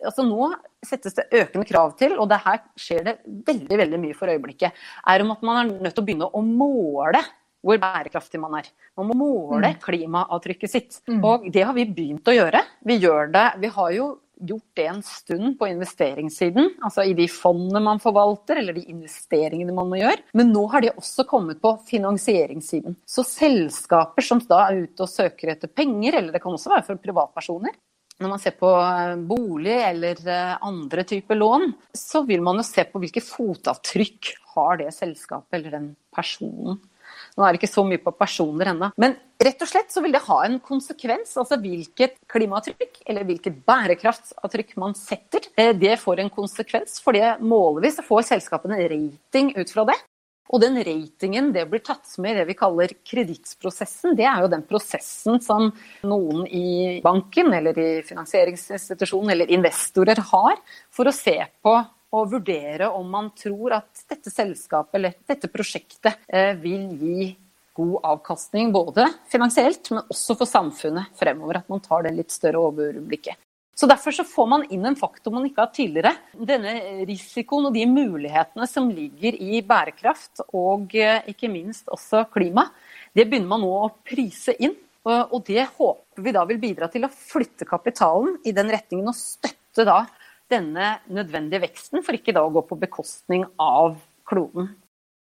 [0.01, 0.47] Altså nå
[0.87, 4.73] settes det økende krav til, og det her skjer det veldig veldig mye for øyeblikket,
[5.13, 7.21] er om at man er nødt til å begynne å måle
[7.65, 8.71] hvor bærekraftig man er.
[8.99, 9.79] Man må måle mm.
[9.85, 10.99] klimaavtrykket sitt.
[11.11, 11.21] Mm.
[11.27, 12.65] Og det har vi begynt å gjøre.
[12.89, 13.47] Vi gjør det.
[13.63, 18.57] Vi har jo gjort det en stund på investeringssiden, altså i de fondene man forvalter,
[18.63, 20.25] eller de investeringene man må gjøre.
[20.33, 22.97] Men nå har de også kommet på finansieringssiden.
[23.05, 26.87] Så selskaper som da er ute og søker etter penger, eller det kan også være
[26.89, 27.77] for privatpersoner,
[28.21, 32.67] når man ser på eh, bolig eller eh, andre typer lån, så vil man jo
[32.69, 36.81] se på hvilke fotavtrykk har det selskapet eller den personen.
[37.37, 38.91] Nå er det ikke så mye på personer ennå.
[39.01, 41.37] Men rett og slett så vil det ha en konsekvens.
[41.41, 45.51] Altså hvilket klimaavtrykk eller hvilket bærekraftsavtrykk man setter.
[45.57, 46.99] Eh, det får en konsekvens.
[47.05, 50.01] For det måler vi, så får selskapene rating ut fra det.
[50.51, 54.17] Og den ratingen det blir tatt med i det vi kaller kredittprosessen.
[54.19, 55.71] Det er jo den prosessen som
[56.03, 60.59] noen i banken eller i finansieringsinstitusjonen eller investorer har
[60.91, 61.77] for å se på
[62.17, 67.29] og vurdere om man tror at dette selskapet eller dette prosjektet eh, vil gi
[67.81, 71.61] god avkastning, både finansielt, men også for samfunnet fremover.
[71.61, 73.39] At man tar det litt større overblikket.
[73.79, 76.13] Så Derfor så får man inn en faktor man ikke har tidligere.
[76.37, 76.75] Denne
[77.09, 82.67] risikoen og de mulighetene som ligger i bærekraft, og eh, ikke minst også klima,
[83.17, 84.77] det begynner man nå å prise inn.
[85.09, 89.17] Og det håper vi da vil bidra til å flytte kapitalen i den retningen og
[89.17, 90.03] støtte da
[90.51, 93.97] denne nødvendige veksten, for ikke da å gå på bekostning av
[94.29, 94.73] kloden.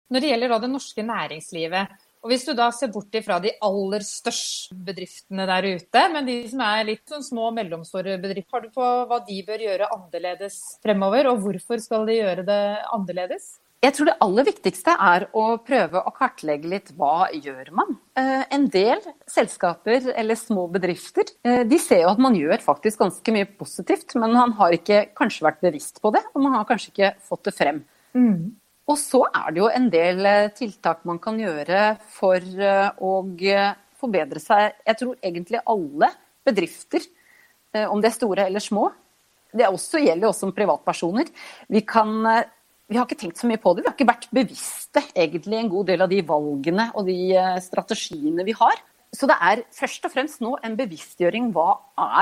[0.09, 4.03] Når det gjelder det norske næringslivet, og hvis du da ser bort ifra de aller
[4.03, 8.65] største bedriftene der ute, men de som er litt sånn små og mellomstore bedrifter, har
[8.65, 12.61] du på hva de bør gjøre annerledes fremover, og hvorfor skal de gjøre det
[12.91, 13.53] annerledes?
[13.79, 17.93] Jeg tror det aller viktigste er å prøve å kartlegge litt hva gjør man.
[18.19, 22.99] Eh, en del selskaper eller små bedrifter eh, de ser jo at man gjør faktisk
[22.99, 26.67] ganske mye positivt, men man har ikke kanskje vært bevisst på det, og man har
[26.67, 27.79] kanskje ikke fått det frem.
[28.19, 28.51] Mm.
[28.89, 31.87] Og så er det jo en del eh, tiltak man kan gjøre
[32.19, 32.43] for
[32.99, 33.15] å
[33.99, 34.75] forbedre seg.
[34.91, 36.13] Jeg tror egentlig alle
[36.47, 37.07] bedrifter,
[37.85, 38.89] om de er store eller små,
[39.53, 41.27] det også gjelder også som privatpersoner.
[41.69, 42.25] Vi kan
[42.89, 43.83] vi har ikke tenkt så mye på det.
[43.83, 47.59] Vi har ikke vært bevisste egentlig en god del av de valgene og de eh,
[47.61, 48.81] strategiene vi har.
[49.13, 51.51] Så det er først og fremst nå en bevisstgjøring.
[51.53, 51.69] Hva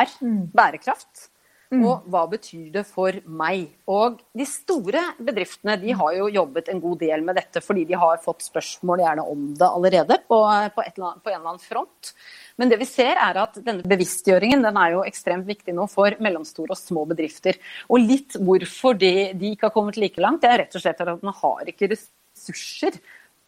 [0.01, 0.41] er mm.
[0.55, 1.29] bærekraft?
[1.67, 1.81] Mm.
[1.83, 3.65] Og hva betyr det for meg?
[3.91, 7.97] Og de store bedriftene de har jo jobbet en god del med dette fordi de
[7.99, 12.13] har fått spørsmål gjerne om det allerede på, på, annet, på en eller annen front.
[12.57, 16.15] Men det vi ser er at denne bevisstgjøringen den er jo ekstremt viktig nå for
[16.23, 17.59] mellomstore og små bedrifter.
[17.91, 21.03] Og litt hvorfor de, de ikke har kommet like langt, det er rett og slett
[21.03, 22.95] at man har ikke ressurser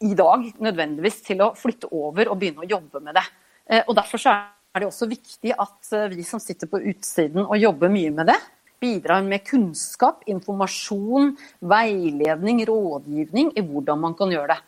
[0.03, 3.25] i dag nødvendigvis til å flytte over og begynne å jobbe med det.
[3.69, 4.35] Eh, og derfor så
[4.79, 8.31] er det også viktig at eh, vi som sitter på utsiden og jobber mye med
[8.31, 8.37] det,
[8.79, 14.59] bidrar med kunnskap, informasjon, veiledning, rådgivning i hvordan man kan gjøre det.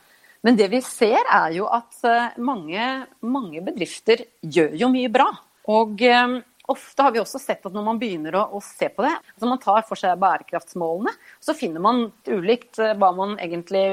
[0.41, 2.89] Men det vi ser er jo at eh, mange,
[3.24, 5.30] mange bedrifter gjør jo mye bra.
[5.71, 6.39] Og eh,
[6.71, 9.49] ofte har vi også sett at når man begynner å, å se på det, altså
[9.49, 13.84] man tar for seg bærekraftsmålene, så finner man ulikt eh, hva man egentlig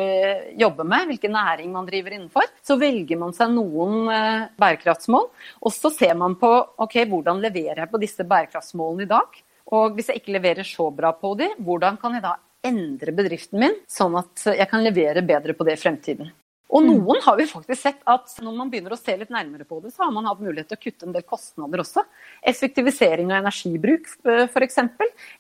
[0.61, 2.49] jobber med, hvilken næring man driver innenfor.
[2.64, 6.51] Så velger man seg noen eh, bærekraftsmål, og så ser man på
[6.85, 9.41] ok, hvordan leverer jeg på disse bærekraftsmålene i dag.
[9.77, 12.38] Og hvis jeg ikke leverer så bra på de, hvordan kan jeg da
[12.69, 16.33] endre bedriften min, sånn at jeg kan levere bedre på det i fremtiden.
[16.69, 16.89] Og mm.
[16.91, 19.93] noen har vi faktisk sett at når man begynner å se litt nærmere på det,
[19.95, 22.05] så har man hatt mulighet til å kutte en del kostnader også.
[22.53, 24.77] Effektivisering av energibruk eh, f.eks.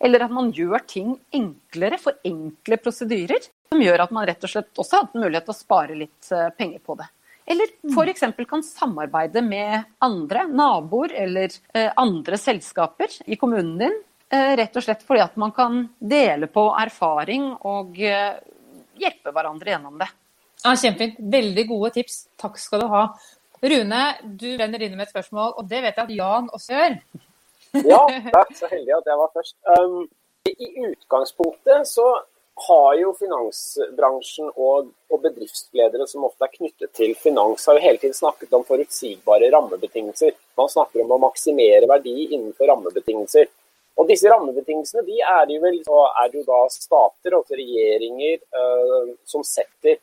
[0.00, 3.48] Eller at man gjør ting enklere, for enkle prosedyrer.
[3.68, 6.30] Som gjør at man rett og slett også har hatt mulighet til å spare litt
[6.32, 7.08] eh, penger på det.
[7.48, 7.92] Eller mm.
[7.92, 8.24] f.eks.
[8.48, 14.04] kan samarbeide med andre, naboer eller eh, andre selskaper i kommunen din.
[14.28, 20.10] Rett og slett fordi at man kan dele på erfaring og hjelpe hverandre gjennom det.
[20.64, 21.18] Ja, Kjempefint.
[21.32, 22.24] Veldig gode tips.
[22.40, 23.04] Takk skal du ha.
[23.62, 24.02] Rune,
[24.38, 26.96] du renner inn med et spørsmål, og det vet jeg at Jan også gjør.
[27.82, 29.56] ja, jeg er så heldig at jeg var først.
[29.74, 30.02] Um,
[30.48, 32.06] I utgangspunktet så
[32.68, 38.00] har jo finansbransjen og, og, bedriftsledere som ofte er knyttet til finans, har jo hele
[38.02, 40.34] tiden snakket om forutsigbare rammebetingelser.
[40.58, 43.46] Man snakker om å maksimere verdi innenfor rammebetingelser.
[43.98, 45.78] Og disse rammebetingelsene de er, jo, vel,
[46.22, 49.98] er jo da stater, altså regjeringer, uh, som setter.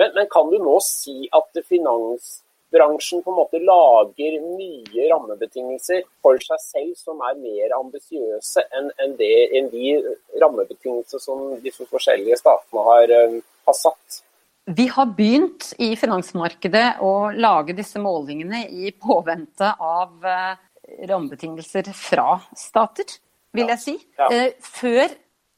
[0.00, 6.40] Men, men, kan du nå si at finansbransjen på en måte lager nye rammebetingelser for
[6.42, 9.16] seg selv som er mer ambisiøse enn, enn,
[9.54, 9.94] enn de
[10.42, 14.22] rammebetingelser som disse forskjellige statene har, eh, har satt?
[14.64, 20.54] Vi har begynt i finansmarkedet å lage disse målingene i påvente av eh,
[21.04, 23.18] rammebetingelser fra stater,
[23.54, 23.94] vil jeg si.
[24.18, 24.30] Ja.
[24.32, 24.46] Ja.
[24.48, 25.12] Eh, før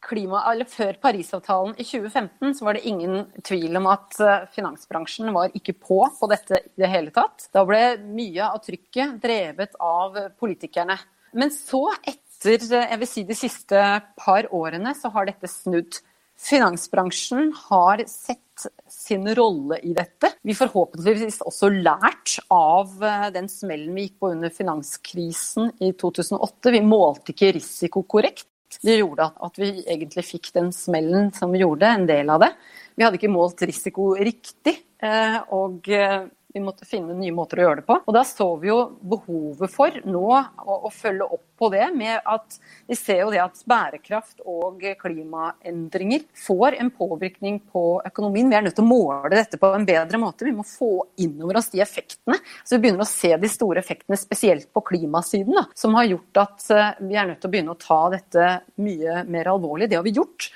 [0.06, 5.32] klima, eller Før Parisavtalen i 2015 så var det ingen tvil om at eh, finansbransjen
[5.34, 7.48] var ikke på på dette i det hele tatt.
[7.54, 10.98] Da ble mye av trykket drevet av politikerne.
[11.36, 13.80] Men så, etter jeg vil si de siste
[14.20, 15.98] par årene, så har dette snudd.
[16.36, 20.30] Finansbransjen har sett sin rolle i dette.
[20.44, 26.74] Vi forhåpentligvis også lært av eh, den smellen vi gikk på under finanskrisen i 2008.
[26.76, 28.48] Vi målte ikke risiko korrekt.
[28.82, 32.52] Det gjorde at vi egentlig fikk den smellen som vi gjorde, en del av det.
[32.96, 34.76] Vi hadde ikke målt risiko riktig.
[35.04, 37.98] Eh, og eh, vi måtte finne nye måter å gjøre det på.
[38.00, 42.20] Og da så vi jo behovet for nå å, å, følge opp på det med
[42.24, 48.50] at vi ser jo det at bærekraft og klimaendringer får en påvirkning på økonomien.
[48.50, 50.46] Vi er nødt til å måle dette på en bedre måte.
[50.46, 50.90] Vi må få
[51.22, 52.38] inn over oss de effektene.
[52.64, 56.42] Så vi begynner å se de store effektene, spesielt på klimasiden, da, som har gjort
[56.44, 58.48] at eh, vi er nødt til å begynne å ta dette
[58.82, 59.90] mye mer alvorlig.
[59.90, 60.50] Det har vi gjort.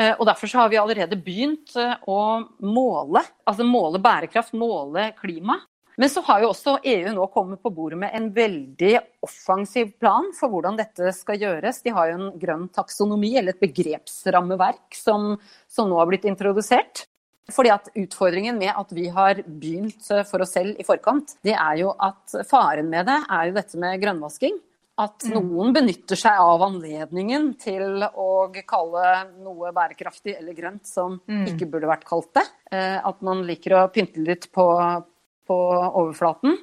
[0.00, 2.20] Eh, og Derfor har vi allerede begynt eh, å
[2.66, 5.60] måle, altså måle bærekraft, måle klima.
[5.96, 8.92] Men så har jo også EU nå kommet på bordet med en veldig
[9.24, 11.80] offensiv plan for hvordan dette skal gjøres.
[11.86, 15.34] De har jo en grønn taksonomi, eller et begrepsrammeverk, som,
[15.72, 17.06] som nå har blitt introdusert.
[17.52, 21.54] Fordi at Utfordringen med at vi har begynt eh, for oss selv i forkant, det
[21.54, 24.58] er jo at faren med det er jo dette med grønnvasking.
[24.96, 25.34] At mm.
[25.36, 28.28] noen benytter seg av anledningen til å
[28.66, 29.10] kalle
[29.44, 31.42] noe bærekraftig eller grønt som mm.
[31.52, 32.46] ikke burde vært kalt det.
[32.72, 34.66] Eh, at man liker å pynte litt på,
[35.46, 36.56] på overflaten.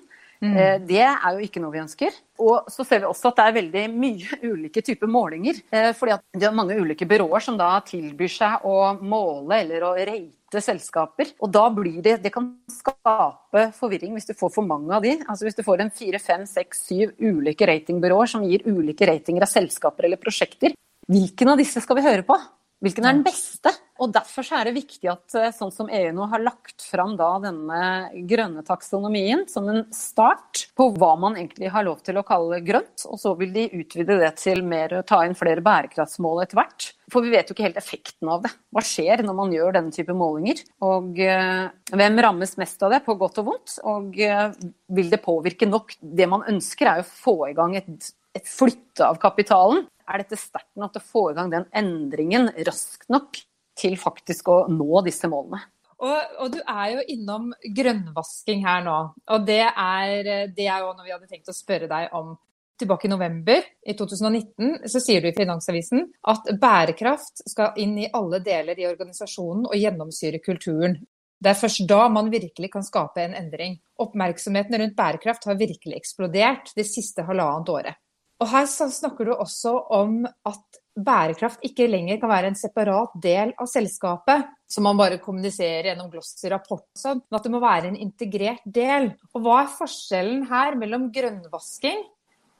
[0.43, 0.57] Mm.
[0.57, 2.15] Eh, det er jo ikke noe vi ønsker.
[2.43, 5.59] Og så ser vi også at det er veldig mye ulike typer målinger.
[5.71, 9.85] Eh, fordi at det er mange ulike byråer som da tilbyr seg å måle eller
[9.87, 11.31] å rate selskaper.
[11.41, 15.15] Og da blir det Det kan skape forvirring hvis du får for mange av de.
[15.23, 19.47] Altså hvis du får en fire, fem, seks, syv ulike ratingbyråer som gir ulike ratinger
[19.47, 20.75] av selskaper eller prosjekter.
[21.07, 22.37] Hvilken av disse skal vi høre på?
[22.83, 23.71] Hvilken er den beste?
[24.03, 27.29] Og Derfor er det viktig at eh, sånn som EU nå har lagt fram da
[27.43, 27.83] denne
[28.27, 33.05] grønne taksonomien som en start på hva man egentlig har lov til å kalle grønt,
[33.07, 36.89] og så vil de utvide det til mer, ta inn flere bærekraftsmål etter hvert.
[37.13, 38.51] For vi vet jo ikke helt effekten av det.
[38.73, 40.63] Hva skjer når man gjør denne type målinger?
[40.83, 43.77] Og uh, hvem rammes mest av det, på godt og vondt?
[43.91, 44.49] Og uh,
[44.97, 45.95] vil det påvirke nok?
[46.01, 50.39] Det man ønsker er å få i gang et, et flytte av kapitalen er dette
[50.39, 53.39] sterkt nok til å få i gang den endringen raskt nok
[53.77, 55.61] til faktisk å nå disse målene.
[56.03, 58.97] Og, og, du er jo innom grønnvasking her nå.
[59.31, 62.33] Og det er, det er jo noe vi hadde tenkt å spørre deg om.
[62.79, 68.09] Tilbake i november i 2019 så sier du i Finansavisen at bærekraft skal inn i
[68.17, 70.97] alle deler i organisasjonen og gjennomsyre kulturen.
[71.43, 73.77] Det er først da man virkelig kan skape en endring.
[74.01, 77.99] Oppmerksomheten rundt bærekraft har virkelig eksplodert det siste halvannet året.
[78.41, 83.53] Og her snakker du også om at bærekraft ikke lenger kan være en separat del
[83.59, 87.61] av selskapet, som man bare kommuniserer gjennom gloss i rapport, sånn, men at det må
[87.63, 89.11] være en integrert del.
[89.33, 92.03] Og hva er forskjellen her mellom grønnvasking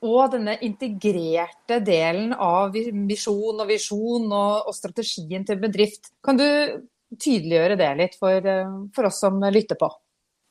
[0.04, 6.12] og denne integrerte delen av misjon og visjon og, og strategien til bedrift?
[6.26, 6.48] Kan du
[7.13, 8.50] tydeliggjøre det litt for,
[8.96, 9.91] for oss som lytter på?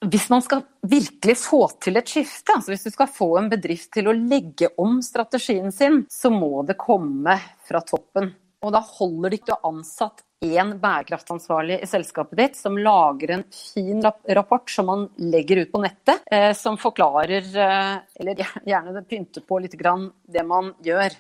[0.02, 3.92] Hvis man skal virkelig få til et skifte, altså hvis du skal få en bedrift
[3.94, 7.36] til å legge om strategien sin, så må det komme
[7.68, 8.32] fra toppen.
[8.62, 13.44] Og da holder det ikke å ansatt én bærekraftansvarlig i selskapet ditt som lager en
[13.54, 19.46] fin rapport som man legger ut på nettet, eh, som forklarer, eh, eller gjerne pynter
[19.46, 21.14] på litt det man gjør.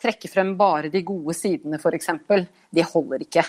[0.00, 2.10] Trekke frem bare de gode sidene, f.eks.
[2.72, 3.44] Det holder ikke.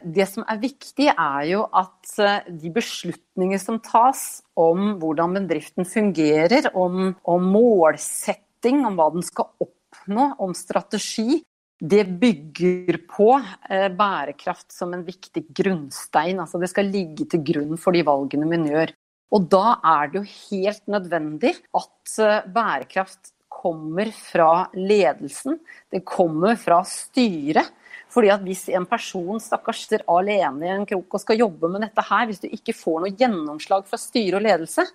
[0.00, 5.88] Det som er viktig, er jo at eh, de beslutninger som tas om hvordan bedriften
[5.88, 11.42] fungerer, om, om målsetting, om hva den skal oppnå, om strategi,
[11.80, 16.40] det bygger på eh, bærekraft som en viktig grunnstein.
[16.42, 18.92] Altså det skal ligge til grunn for de valgene man gjør.
[19.30, 25.58] Og da er det jo helt nødvendig at eh, bærekraft kommer fra ledelsen,
[25.92, 27.68] det kommer fra styret.
[28.10, 31.84] Fordi at Hvis en person stakkars sitter alene i en krok og skal jobbe med
[31.86, 34.86] dette her, hvis du ikke får noe gjennomslag fra styre og ledelse,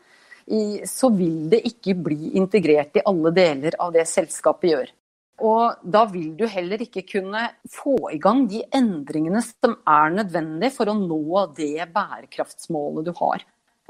[0.86, 4.91] så vil det ikke bli integrert i alle deler av det selskapet gjør.
[5.43, 10.75] Og da vil du heller ikke kunne få i gang de endringene som er nødvendige
[10.75, 13.43] for å nå det bærekraftsmålet du har.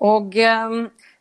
[0.06, 0.80] Og eh,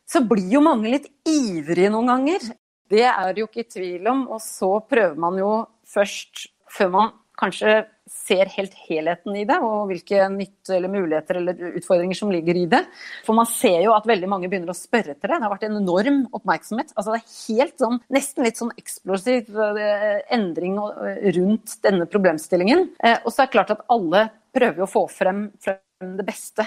[0.08, 2.48] så blir jo mange litt ivrige noen ganger.
[2.90, 4.24] Det er det jo ikke i tvil om.
[4.32, 5.52] Og så prøver man jo
[5.88, 11.76] først, før man kanskje ser helt helheten i det, og hvilke nytte eller muligheter eller
[11.78, 12.82] utfordringer som ligger i det.
[13.24, 15.38] For man ser jo at veldig mange begynner å spørre etter det.
[15.38, 16.92] Det har vært en enorm oppmerksomhet.
[16.94, 20.76] Altså det er helt sånn, nesten litt sånn eksplosiv eh, endring
[21.38, 22.90] rundt denne problemstillingen.
[23.00, 25.48] Eh, og så er det klart at alle prøver å få frem,
[26.04, 26.66] det beste.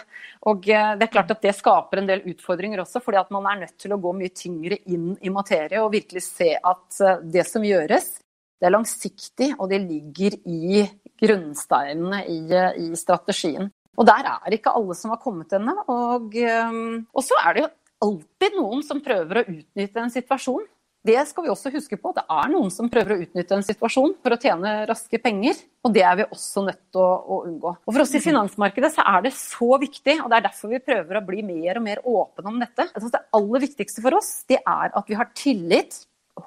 [0.49, 3.45] Og eh, det er klart at det skaper en del utfordringer også, fordi at man
[3.51, 7.45] er nødt til å gå mye tyngre inn i materie og virkelig se at det
[7.45, 8.15] som gjøres,
[8.57, 10.85] det er langsiktig, og det ligger i
[11.21, 12.39] grunnsteinene i,
[12.87, 13.69] i strategien.
[13.97, 15.75] Og der er ikke alle som har kommet ennå.
[15.89, 16.33] Og,
[16.69, 17.69] um, og så er det jo
[18.07, 20.65] alltid noen som prøver å utnytte en situasjon.
[21.07, 22.11] Det skal vi også huske på.
[22.15, 25.61] Det er noen som prøver å utnytte en situasjon for å tjene raske penger.
[25.87, 27.73] Og det er vi også nødt til å, å, unngå.
[27.85, 30.83] Og For oss i finansmarkedet så er det så viktig, og det er derfor vi
[30.83, 32.89] prøver å bli mer og mer åpne om dette.
[32.97, 36.01] Det aller viktigste for oss det er at vi har tillit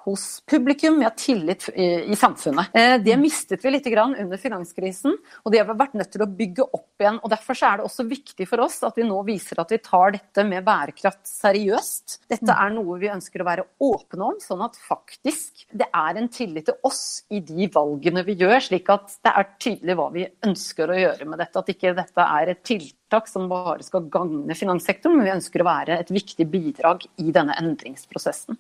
[0.05, 2.75] hos publikum, vi har tillit i, samfunnet.
[2.75, 6.29] Eh, det mistet vi litt under finanskrisen, og det har vi vært nødt til å
[6.29, 7.19] bygge opp igjen.
[7.23, 10.15] og Derfor er det også viktig for oss at vi nå viser at vi tar
[10.17, 12.21] dette med bærekraft seriøst.
[12.31, 16.31] Dette er noe vi ønsker å være åpne om, sånn at faktisk det er en
[16.33, 20.27] tillit til oss i de valgene vi gjør, slik at det er tydelig hva vi
[20.47, 21.61] ønsker å gjøre med dette.
[21.61, 25.71] At ikke dette er et tiltak som bare skal gagne finanssektoren, men vi ønsker å
[25.71, 28.59] være et viktig bidrag i denne endringsprosessen.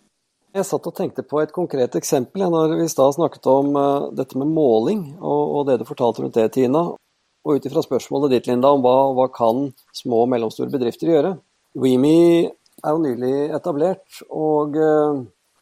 [0.50, 4.08] Jeg satt og tenkte på et konkret eksempel når vi i stad snakket om uh,
[4.18, 6.88] dette med måling, og, og, det du fortalte rundt det, Tina.
[7.46, 11.36] Og ut ifra spørsmålet ditt, Linda, om hva, hva kan små og mellomstore bedrifter gjøre.
[11.78, 12.16] WeMe
[12.50, 15.20] er jo nylig etablert, og uh,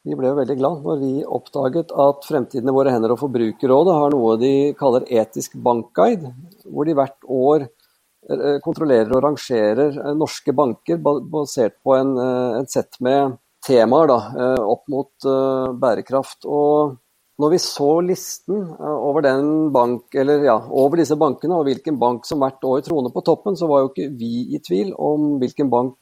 [0.09, 3.97] vi ble jo veldig glad når vi oppdaget at Fremtiden i våre hender og Forbrukerrådet
[3.99, 6.33] har noe de kaller etisk bankguide,
[6.65, 12.17] hvor de hvert år uh, kontrollerer og rangerer norske banker basert på en,
[12.63, 13.37] en sett med
[13.69, 16.49] temaer da, eh, opp mot eh, bærekraft.
[16.49, 16.97] Og
[17.39, 19.29] når vi så listen over,
[19.71, 23.55] bank, eller, ja, over, disse bankene og hvilken bank som hvert år troner på toppen,
[23.57, 25.95] så var jo ikke vi i tvil om hvilken bank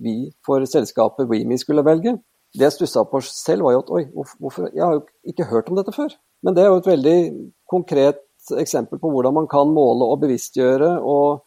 [0.00, 2.16] vi for selskapet WeMe skulle velge.
[2.56, 4.06] Det jeg stussa på selv, var jo at oi,
[4.40, 6.16] hvorfor, jeg har jo ikke hørt om dette før.
[6.42, 7.18] Men det er jo et veldig
[7.68, 8.24] konkret
[8.56, 11.44] eksempel på hvordan man kan måle og bevisstgjøre, og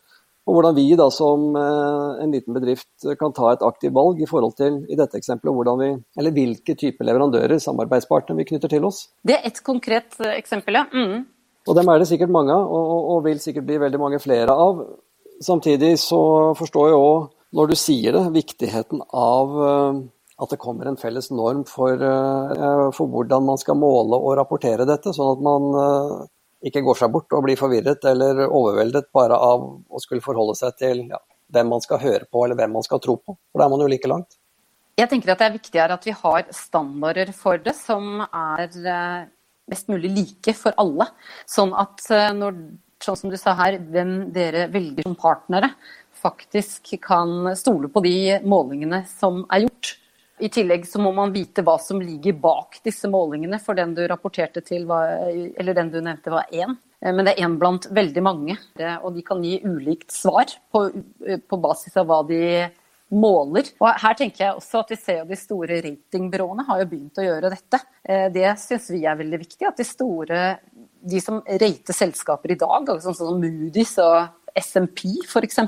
[0.51, 4.27] og hvordan vi da som eh, en liten bedrift kan ta et aktivt valg i
[4.27, 8.87] forhold til i dette eksempelet, hvordan vi, eller hvilke typer leverandører, samarbeidspartnere, vi knytter til
[8.89, 9.05] oss.
[9.23, 10.83] Det er et konkret eh, eksempel, ja.
[10.91, 11.23] Mm.
[11.71, 14.51] Og dem er det sikkert mange av, og, og, vil sikkert bli veldig mange flere
[14.51, 14.81] av.
[15.45, 16.19] Samtidig så
[16.59, 20.03] forstår jeg òg, når du sier det, viktigheten av eh,
[20.41, 22.01] at det kommer en felles norm for,
[22.97, 25.67] for hvordan man skal måle og rapportere dette, sånn at man
[26.61, 30.77] ikke går seg bort og blir forvirret eller overveldet bare av å skulle forholde seg
[30.79, 31.19] til ja,
[31.53, 33.35] hvem man skal høre på eller hvem man skal tro på.
[33.51, 34.37] For da er man jo like langt.
[34.99, 39.29] Jeg tenker at det er viktigere at vi har standarder for det som er eh,
[39.71, 41.07] mest mulig like for alle.
[41.49, 42.59] Sånn at eh, når,
[43.01, 45.71] sånn som du sa her, hvem dere velger som partnere,
[46.21, 49.95] faktisk kan stole på de målingene som er gjort.
[50.41, 54.01] I tillegg så må man vite hva som ligger bak disse målingene, for den du
[54.09, 56.75] rapporterte til, var, eller den du nevnte var én.
[57.01, 58.57] Eh, men det er én blant veldig mange,
[59.01, 60.87] og de kan gi ulikt svar på,
[61.45, 62.41] på, basis av hva de
[63.11, 63.69] måler.
[63.81, 67.21] Og her tenker jeg også at vi ser at de store ratingbyråene har jo begynt
[67.21, 67.81] å gjøre dette.
[68.03, 69.67] Eh, det syns vi er veldig viktig.
[69.67, 70.43] At de store,
[71.01, 75.59] de som rater selskaper i dag, sånn som Moody's og SMP f.eks.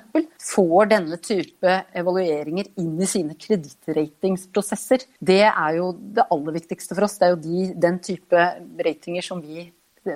[0.53, 5.05] får denne type evalueringer inn i sine kredittratingsprosesser.
[5.19, 7.17] Det er jo det aller viktigste for oss.
[7.19, 8.43] Det er jo de, den type
[8.87, 9.67] ratinger som, vi,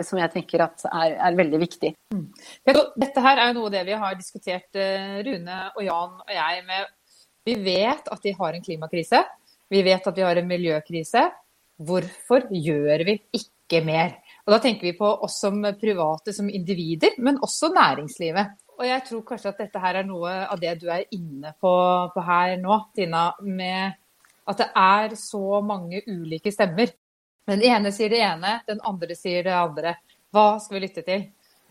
[0.01, 1.93] som jeg tenker er, er, veldig viktig.
[2.13, 2.27] Mm.
[2.67, 6.37] Dette her er jo noe av det vi har diskutert, eh, Rune og Jan og
[6.37, 6.93] jeg, med
[7.47, 9.23] Vi vet at vi har en klimakrise.
[9.71, 11.29] Vi vet at vi har en miljøkrise.
[11.77, 14.17] Hvorfor gjør vi ikke mer?
[14.47, 18.53] Og da tenker vi på oss som private, som individer, men også næringslivet.
[18.77, 21.71] Og jeg tror kanskje at dette her er noe av det du er inne på,
[22.13, 23.25] på her nå, Tina.
[23.43, 23.97] Med
[24.47, 26.93] at det er så mange ulike stemmer.
[27.47, 29.97] Den ene sier det ene, den andre sier det andre.
[30.31, 31.27] Hva skal vi lytte til?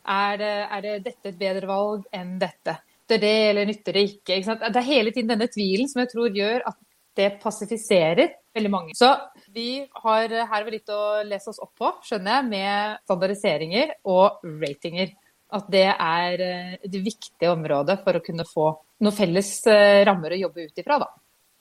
[0.06, 2.76] Er det, er det dette et bedre valg enn dette?
[3.06, 4.36] Nytter det, eller nytter det ikke?
[4.40, 6.78] ikke det er hele tiden denne tvilen som jeg tror gjør at
[7.16, 8.96] det passifiserer veldig mange.
[8.96, 9.10] Så
[9.54, 15.14] vi har her litt å lese oss opp på, skjønner jeg, med standardiseringer og ratinger.
[15.56, 18.72] At det er eh, et viktig område for å kunne få
[19.04, 21.12] noen felles eh, rammer å jobbe ut ifra, da.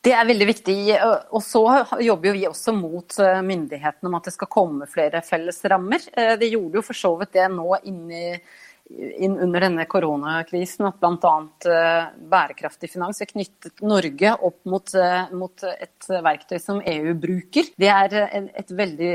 [0.05, 0.77] Det er veldig viktig.
[1.33, 1.61] Og så
[2.05, 6.01] jobber vi også mot eh, myndighetene om at det skal komme flere felles rammer.
[6.13, 8.27] Det gjorde jo for så vidt det nå inni
[8.89, 11.33] inn under denne koronakrisen at bl.a.
[11.65, 17.71] Uh, bærekraftig finans er knyttet Norge opp mot, uh, mot, et verktøy som EU bruker.
[17.77, 19.11] Det er et, et, veldig,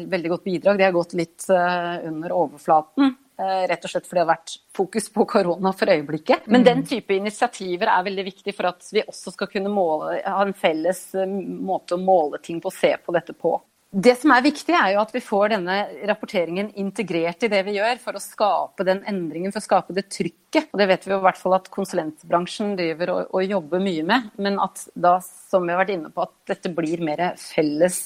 [0.00, 0.78] et veldig, godt bidrag.
[0.78, 3.14] Det har gått litt under overflaten.
[3.34, 6.44] Rett og slett fordi det har vært fokus på korona for øyeblikket.
[6.46, 6.66] Men mm.
[6.68, 10.54] den type initiativer er veldig viktig for at vi også skal kunne måle, ha en
[10.54, 13.56] felles måte å måle ting på, se på dette på.
[13.94, 15.74] Det som er viktig, er jo at vi får denne
[16.08, 20.08] rapporteringen integrert i det vi gjør, for å skape den endringen, for å skape det
[20.10, 20.72] trykket.
[20.72, 24.06] Og det vet vi jo i hvert fall at konsulentbransjen driver og, og jobber mye
[24.08, 24.26] med.
[24.42, 28.00] Men at da, som vi har vært inne på, at dette blir mer felles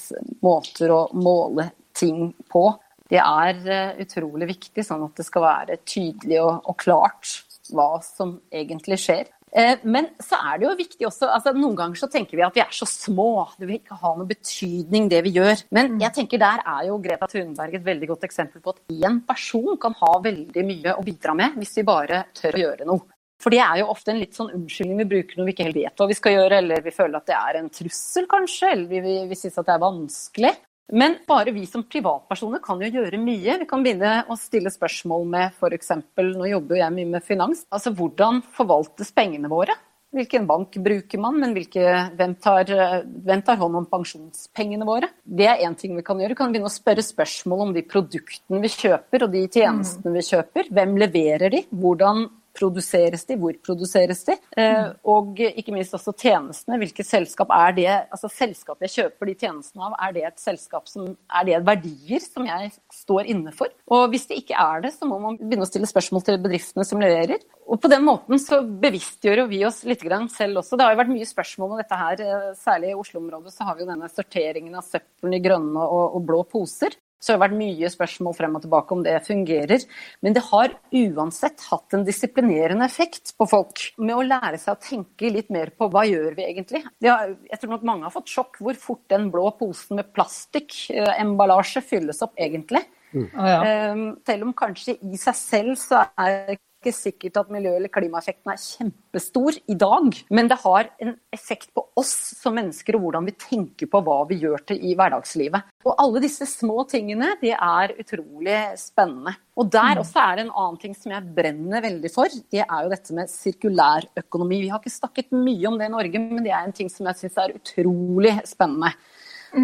[0.44, 2.66] måter å måle ting på.
[3.08, 7.38] Det er uh, utrolig viktig, sånn at det skal være tydelig og, og klart
[7.72, 9.32] hva som egentlig skjer.
[9.52, 12.56] Eh, men så er det jo viktig også altså Noen ganger så tenker vi at
[12.56, 15.64] vi er så små, det vil ikke ha noen betydning det vi gjør.
[15.74, 16.00] Men mm.
[16.04, 19.78] jeg tenker der er jo Greta Thunberg et veldig godt eksempel på at én person
[19.80, 23.08] kan ha veldig mye å bidra med hvis vi bare tør å gjøre noe.
[23.38, 25.78] For det er jo ofte en litt sånn unnskyldning vi bruker når vi ikke helt
[25.78, 28.88] vet hva vi skal gjøre, eller vi føler at det er en trussel, kanskje, eller
[28.90, 30.50] vi, vi, vi synes at det er vanskelig.
[30.92, 33.58] Men bare vi som privatpersoner kan jo gjøre mye.
[33.60, 35.92] Vi kan begynne å stille spørsmål med f.eks.
[36.16, 37.66] Nå jobber jeg mye med finans.
[37.68, 39.76] Altså hvordan forvaltes pengene våre?
[40.16, 41.82] Hvilken bank bruker man, men hvilke,
[42.16, 42.70] hvem, tar,
[43.04, 45.10] hvem, tar, hånd om pensjonspengene våre?
[45.20, 46.32] Det er én ting vi kan gjøre.
[46.32, 50.24] Vi kan begynne å spørre spørsmål om de produktene vi kjøper og de tjenestene vi
[50.24, 50.72] kjøper.
[50.72, 51.60] Hvem leverer de?
[51.68, 52.24] Hvordan
[52.58, 54.36] produseres de, hvor produseres de?
[54.58, 54.94] Mm.
[55.08, 56.78] og ikke minst også tjenestene.
[56.80, 57.90] Hvilket selskap er det?
[58.14, 62.22] Altså Selskapet jeg kjøper de tjenestene av, er det et selskap som er det verdier
[62.24, 63.72] som jeg står inne for?
[63.94, 66.86] Og hvis det ikke er det, så må man begynne å stille spørsmål til bedriftene
[66.86, 67.42] som leverer.
[67.68, 70.76] Og på den måten så bevisstgjør vi oss litt selv også.
[70.76, 73.76] Det har jo vært mye spørsmål om dette her, eh, særlig i Oslo-området så har
[73.76, 76.96] vi jo denne sorteringen av søppelen i grønne og, og blå poser.
[77.18, 79.86] Så det har vært mye spørsmål frem og tilbake om det fungerer.
[80.22, 83.88] Men det har uansett hatt en disiplinerende effekt på folk.
[83.98, 86.84] Med å lære seg å tenke litt mer på hva gjør vi egentlig.
[87.04, 91.82] Har, jeg tror nok mange har fått sjokk hvor fort den blå posen med plastikk-emballasje
[91.82, 92.84] eh, fylles opp egentlig.
[93.10, 93.28] Mm.
[93.34, 93.92] Ah, ja.
[93.92, 96.58] um, selv om kanskje i seg selv så er
[96.88, 101.70] ikke sikkert at miljø- eller klimaeffekten er kjempestor i dag, men det har en effekt
[101.76, 105.68] på oss som mennesker og hvordan vi tenker på hva vi gjør til i hverdagslivet.
[105.86, 109.36] Og alle disse små tingene, de er utrolig spennende.
[109.58, 110.02] Og der mm.
[110.04, 112.32] også er det en annen ting som jeg brenner veldig for.
[112.52, 114.62] Det er jo dette med sirkulærøkonomi.
[114.64, 117.08] Vi har ikke snakket mye om det i Norge, men det er en ting som
[117.10, 118.94] jeg syns er utrolig spennende.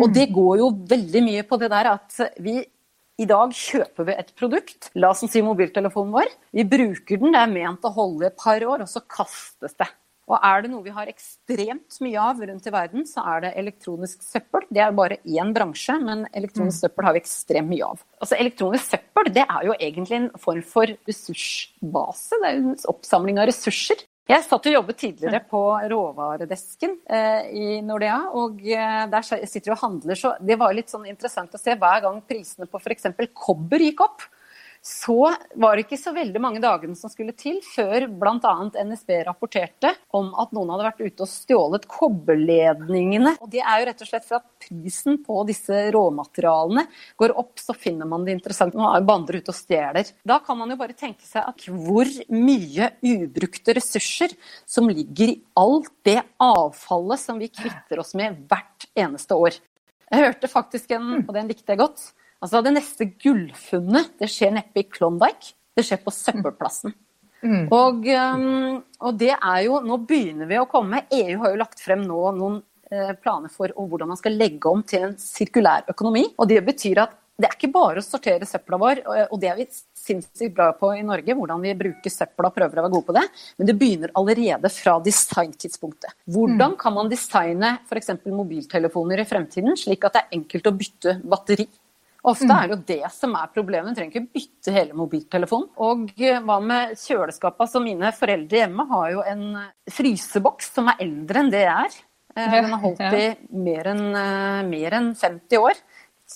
[0.01, 2.63] Og det går jo veldig mye på det der at vi
[3.21, 6.31] i dag kjøper vi et produkt, la oss si mobiltelefonen vår.
[6.55, 9.91] Vi bruker den, det er ment å holde et par år, og så kastes det.
[10.25, 13.51] Og er det noe vi har ekstremt mye av rundt i verden, så er det
[13.61, 14.65] elektronisk søppel.
[14.73, 16.81] Det er bare én bransje, men elektronisk mm.
[16.87, 18.01] søppel har vi ekstremt mye av.
[18.25, 22.41] Altså Elektronisk søppel det er jo egentlig en form for ressursbase.
[22.41, 24.01] Det er en oppsamling av ressurser.
[24.25, 25.61] Jeg satt og jobbet tidligere på
[25.91, 30.17] råvaredesken eh, i Nordea, og eh, der sitter du og handler.
[30.17, 33.11] Så det var litt sånn interessant å se hver gang prisene på f.eks.
[33.37, 34.25] kobber gikk opp
[34.85, 38.55] så var det ikke så veldig mange dagene som skulle til før bl.a.
[38.85, 43.33] NSB rapporterte om at noen hadde vært ute og stjålet kobberledningene.
[43.41, 46.85] Og det er jo rett og slett for at prisen på disse råmaterialene
[47.21, 48.77] går opp, så finner man det interessant.
[48.77, 50.11] Nå er bander ute og stjeler.
[50.21, 54.35] Da kan man jo bare tenke seg at hvor mye ubrukte ressurser
[54.69, 59.57] som ligger i alt det avfallet som vi kvitter oss med hvert eneste år.
[60.13, 62.05] Jeg hørte faktisk en, og den likte jeg godt,
[62.45, 66.93] Altså Det neste gullfunnet det skjer neppe i Klondyke, det skjer på søppelplassen.
[67.45, 67.67] Mm.
[67.73, 71.03] Og, um, og, det er jo Nå begynner vi å komme.
[71.13, 74.81] EU har jo lagt frem nå noen eh, planer for hvordan man skal legge om
[74.87, 76.25] til en sirkulær økonomi.
[76.39, 79.57] Og det betyr at det er ikke bare å sortere søpla vår, og det er
[79.59, 79.65] vi
[79.99, 83.17] sinnssykt bra på i Norge, hvordan vi bruker søpla og prøver å være gode på
[83.17, 83.25] det,
[83.59, 86.15] men det begynner allerede fra designtidspunktet.
[86.31, 86.79] Hvordan mm.
[86.79, 88.13] kan man designe f.eks.
[88.29, 91.67] mobiltelefoner i fremtiden slik at det er enkelt å bytte batteri?
[92.25, 92.55] Ofte mm.
[92.57, 93.93] er det jo det som er problemet.
[93.93, 95.69] Du trenger ikke bytte hele mobiltelefonen.
[95.85, 97.67] Og eh, hva med kjøleskapet?
[97.67, 99.45] Altså mine foreldre hjemme har jo en
[99.93, 101.99] fryseboks som er eldre enn det jeg er.
[102.35, 103.27] Eh, den har holdt i
[103.67, 105.85] mer enn, eh, mer enn 50 år.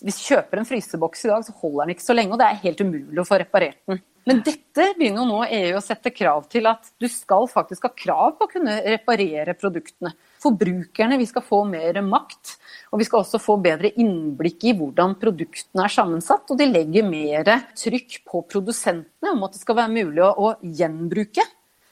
[0.05, 2.51] Hvis du kjøper en fryseboks i dag, så holder den ikke så lenge, og det
[2.51, 4.03] er helt umulig å få reparert den.
[4.29, 7.95] Men dette begynner jo nå EU å sette krav til at du skal faktisk ha
[7.97, 10.13] krav på å kunne reparere produktene.
[10.43, 12.57] Forbrukerne vi skal få mer makt.
[12.93, 16.49] Og vi skal også få bedre innblikk i hvordan produktene er sammensatt.
[16.49, 20.55] Og de legger mer trykk på produsentene om at det skal være mulig å, å
[20.63, 21.45] gjenbruke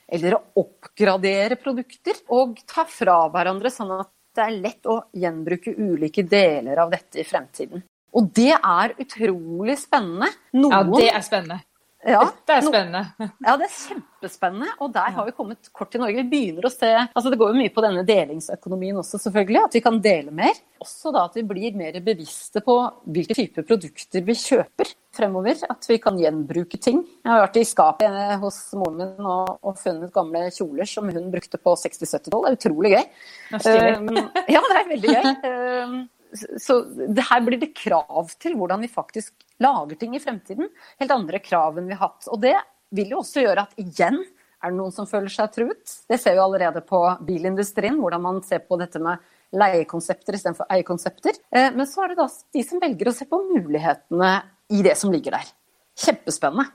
[0.07, 2.23] eller å oppgradere produkter.
[2.33, 7.21] Og ta fra hverandre, sånn at det er lett å gjenbruke ulike deler av dette
[7.21, 7.83] i fremtiden.
[8.17, 10.29] Og det er utrolig spennende.
[10.55, 11.59] Noen, ja, det er spennende.
[12.07, 13.29] Ja, det er spennende.
[13.43, 14.69] Ja, det er kjempespennende.
[14.83, 16.21] Og der har vi kommet kort til Norge.
[16.21, 19.63] Vi begynner å se altså Det går jo mye på denne delingsøkonomien også, selvfølgelig.
[19.67, 20.55] At vi kan dele mer.
[20.83, 22.77] Også da at vi blir mer bevisste på
[23.11, 25.59] hvilke typer produkter vi kjøper fremover.
[25.67, 27.01] At vi kan gjenbruke ting.
[27.25, 31.31] Jeg har vært i skapet hos moren min og, og funnet gamle kjoler som hun
[31.33, 32.45] brukte på 60-70-tall.
[32.45, 33.09] Det er utrolig gøy.
[33.57, 34.21] Uh,
[34.55, 35.33] ja, det er veldig gøy.
[35.43, 35.97] Uh,
[36.59, 39.33] så det her blir det krav til hvordan vi faktisk
[39.63, 40.69] lager ting i fremtiden.
[41.01, 42.27] Helt andre krav enn vi har hatt.
[42.31, 42.55] Og det
[42.95, 45.97] vil jo også gjøre at igjen er det noen som føler seg truet.
[46.09, 49.21] Det ser vi allerede på bilindustrien, hvordan man ser på dette med
[49.57, 51.37] leiekonsepter istedenfor eiekonsepter.
[51.53, 52.27] Eh, men så er det da
[52.57, 54.33] de som velger å se på mulighetene
[54.73, 55.53] i det som ligger der.
[55.97, 56.67] Kjempespennende.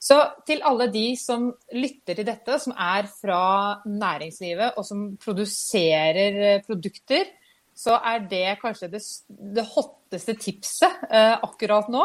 [0.00, 0.16] Så
[0.48, 3.40] til alle de som lytter til dette, som er fra
[3.88, 7.28] næringslivet og som produserer produkter,
[7.74, 12.04] så er det kanskje det, det hotteste tipset eh, akkurat nå.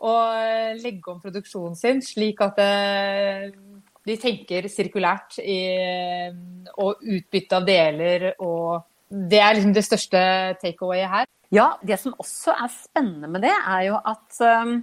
[0.00, 0.12] Å
[0.80, 3.50] legge om produksjonen sin slik at eh,
[4.08, 5.60] de tenker sirkulært i,
[6.80, 10.18] og utbytte av deler og Det er liksom det største
[10.62, 11.28] takeawayet her.
[11.50, 14.76] Ja, det som også er spennende med det, er jo at um,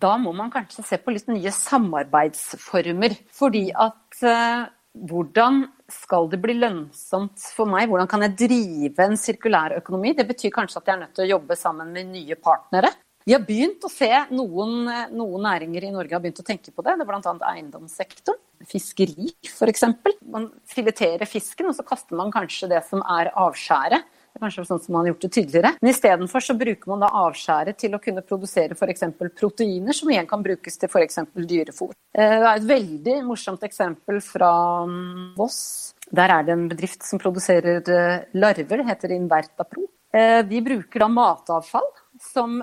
[0.00, 3.18] da må man kanskje se på litt nye samarbeidsformer.
[3.36, 4.64] Fordi at uh,
[4.96, 7.88] hvordan skal det bli lønnsomt for meg?
[7.90, 10.14] Hvordan kan jeg drive en sirkulær økonomi?
[10.18, 12.92] Det betyr kanskje at jeg er nødt til å jobbe sammen med nye partnere.
[13.26, 16.84] Vi har begynt å se noen, noen næringer i Norge har begynt å tenke på
[16.86, 16.94] det.
[16.94, 17.32] Det er bl.a.
[17.50, 18.42] eiendomssektoren.
[18.70, 19.82] Fiskeri f.eks.
[20.30, 24.06] Man fileterer fisken, og så kaster man kanskje det som er avskjæret.
[24.40, 25.72] Kanskje sånn som man har gjort det tidligere.
[25.80, 29.06] Men istedenfor så bruker man da avskjæret til å kunne produsere f.eks.
[29.38, 31.20] proteiner, som igjen kan brukes til f.eks.
[31.36, 31.94] dyrefôr.
[32.16, 34.52] Eh, det er et veldig morsomt eksempel fra
[34.88, 35.60] mm, Voss.
[36.06, 39.88] Der er det en bedrift som produserer eh, larver, det heter Invertapro.
[40.14, 41.88] Eh, de bruker da matavfall
[42.22, 42.62] som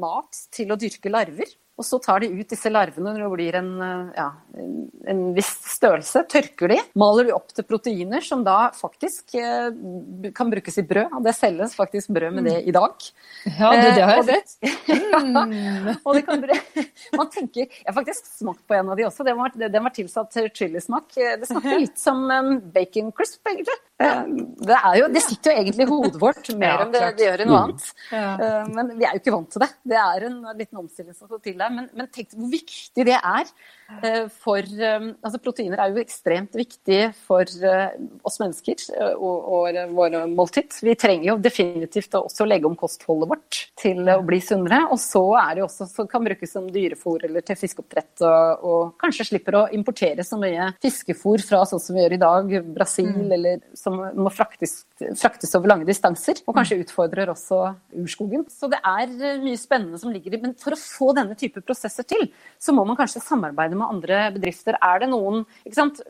[0.00, 1.50] mat til å dyrke larver.
[1.74, 3.70] Og så tar de ut disse larvene når det blir en,
[4.14, 4.28] ja,
[5.10, 9.72] en viss størrelse, tørker de, maler de opp til proteiner som da faktisk eh,
[10.36, 11.16] kan brukes i brød.
[11.18, 13.08] Og det selges faktisk brød med det i dag.
[13.48, 14.54] Ja, det, det har jeg sett.
[15.14, 15.90] Mm.
[16.06, 16.42] og de kan
[17.14, 19.26] Man tenker Jeg har faktisk smakt på en av de også.
[19.26, 21.10] Den var, den var tilsatt chilismak.
[21.14, 22.22] Det smakte litt som
[22.74, 23.78] bacon crisp, egentlig.
[23.94, 27.46] Det, jo, det, sitter jo egentlig i hodet vårt mer enn det, det, gjør i
[27.46, 27.86] noe annet.
[28.10, 28.64] Ja.
[28.66, 29.70] Men vi er jo ikke vant til det.
[29.94, 31.72] Det er en liten omstilling som skal til der.
[31.76, 33.52] Men, men tenk hvor viktig det er
[34.02, 38.80] Eh, for eh, altså Proteiner er jo ekstremt viktig for eh, oss mennesker
[39.12, 40.72] og, og våre måltid.
[40.84, 44.86] Vi trenger jo definitivt også legge om kostholdet vårt til å bli sunnere.
[44.94, 48.24] Og så er det også som kan brukes som dyrefôr eller til fiskeoppdrett.
[48.24, 52.22] Og, og, kanskje slipper å importere så mye fiskefôr fra sånn som vi gjør i
[52.24, 53.32] dag, Brasil, mm.
[53.36, 54.82] eller som må fraktes,
[55.20, 56.40] fraktes, over lange distanser.
[56.48, 57.60] Og kanskje utfordrer også
[58.00, 58.46] urskogen.
[58.52, 59.12] Så det er
[59.42, 62.26] mye spennende som ligger i Men for å få denne type prosesser til,
[62.58, 64.78] så må man kanskje samarbeide med andre bedrifter.
[64.80, 65.44] Er det noen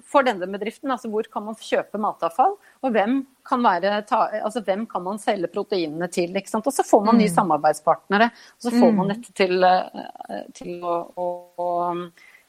[0.05, 2.57] For denne bedriften, altså hvor kan man kjøpe matavfall?
[2.85, 4.03] Og hvem kan, være,
[4.41, 6.35] altså hvem kan man selge proteinene til?
[6.35, 7.37] Og så får man nye mm.
[7.37, 8.31] samarbeidspartnere.
[8.59, 9.13] Og så får man mm.
[9.15, 11.27] dette til, eh, til å, å,
[11.59, 11.69] å,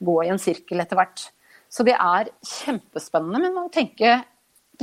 [0.06, 1.30] gå i en sirkel etter hvert.
[1.72, 4.20] Så det er kjempespennende, men man må tenke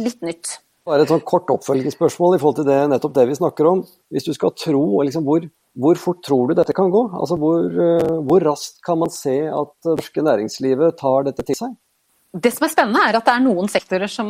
[0.01, 0.59] litt nytt.
[0.89, 3.85] Bare et sånn kort oppfølgingsspørsmål i forhold til det, nettopp det vi snakker om.
[4.11, 5.45] Hvis du skal tro, liksom, hvor,
[5.79, 7.05] hvor fort tror du dette kan gå?
[7.15, 11.59] Altså hvor, eh, hvor raskt kan man se at det norske næringslivet tar dette til
[11.61, 11.77] seg?
[12.33, 14.29] Det som er spennende, er at det er noen sektorer som,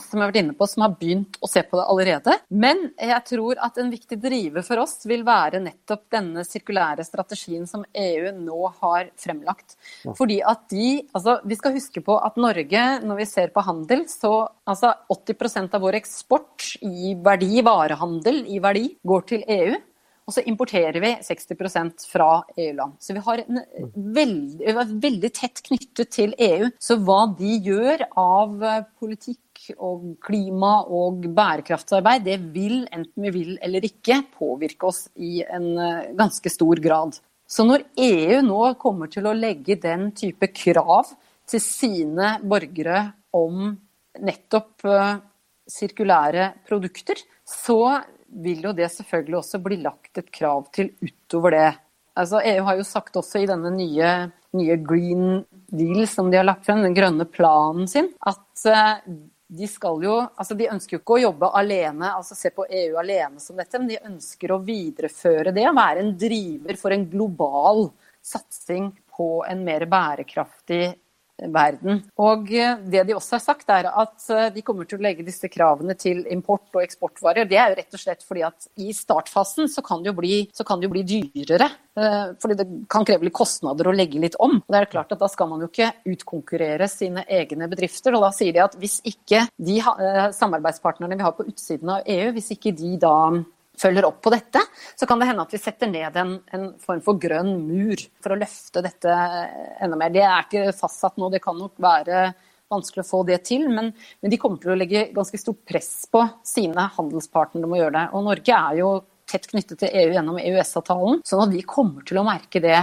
[0.00, 2.36] som jeg har vært inne på, som har begynt å se på det allerede.
[2.48, 7.68] Men jeg tror at en viktig driver for oss vil være nettopp denne sirkulære strategien
[7.68, 9.76] som EU nå har fremlagt.
[10.16, 14.06] Fordi at de Altså, vi skal huske på at Norge, når vi ser på handel,
[14.08, 19.76] så altså 80% av vår eksport i verdi, varehandel i verdi, går til EU.
[20.22, 22.94] Og så importerer vi 60% fra EU-land.
[23.02, 26.68] Så vi, har veldig, vi er veldig tett knyttet til EU.
[26.78, 29.40] Så hva de gjør av eh, politikk
[29.82, 35.68] og klima og bærekraftsarbeid, det vil, enten vi vil eller ikke, påvirke oss i en
[35.74, 37.18] eh, ganske stor grad.
[37.52, 41.10] Så når EU nå kommer til å legge den type krav
[41.50, 43.74] til sine borgere om
[44.22, 45.20] nettopp eh,
[45.68, 47.98] sirkulære produkter, så
[48.32, 51.70] vil jo det selvfølgelig også bli lagt et krav til utover det.
[52.18, 54.08] Altså, EU har jo sagt også i denne nye,
[54.56, 58.98] nye Green Deal som de har lagt frem, den grønne planen sin, at uh,
[59.52, 62.98] de skal jo Altså, de ønsker jo ikke å jobbe alene, altså se på EU
[63.00, 67.08] alene som dette, men de ønsker å videreføre det og være en driver for en
[67.08, 67.86] global
[68.22, 70.84] satsing på en mer bærekraftig
[71.40, 72.02] verden.
[72.20, 75.26] Og eh, det de også har sagt, er at eh, de kommer til å legge
[75.26, 77.48] disse kravene til import og eksportvarer.
[77.48, 80.34] Det er jo rett og slett fordi at i startfasen så kan det jo bli,
[80.52, 81.70] det jo bli dyrere.
[81.98, 84.58] Eh, fordi det kan kreve litt kostnader å legge litt om.
[84.60, 88.14] Og det er klart at Da skal man jo ikke utkonkurrere sine egne bedrifter.
[88.16, 89.80] og Da sier de at hvis ikke de
[90.34, 93.16] samarbeidspartnerne vi har på utsiden av EU, hvis ikke de da
[93.78, 94.60] følger opp på dette,
[94.98, 98.34] så kan det hende at vi setter ned en, en, form for grønn mur for
[98.34, 99.18] å løfte dette
[99.82, 100.12] enda mer.
[100.14, 102.32] Det er ikke fastsatt nå, det kan nok være
[102.72, 106.06] vanskelig å få det til, men, men de kommer til å legge ganske stort press
[106.12, 108.06] på sine handelspartnere om å gjøre det.
[108.16, 108.92] Og Norge er jo
[109.28, 112.78] tett knyttet til EU gjennom EØS-avtalen, sånn at vi kommer til å merke det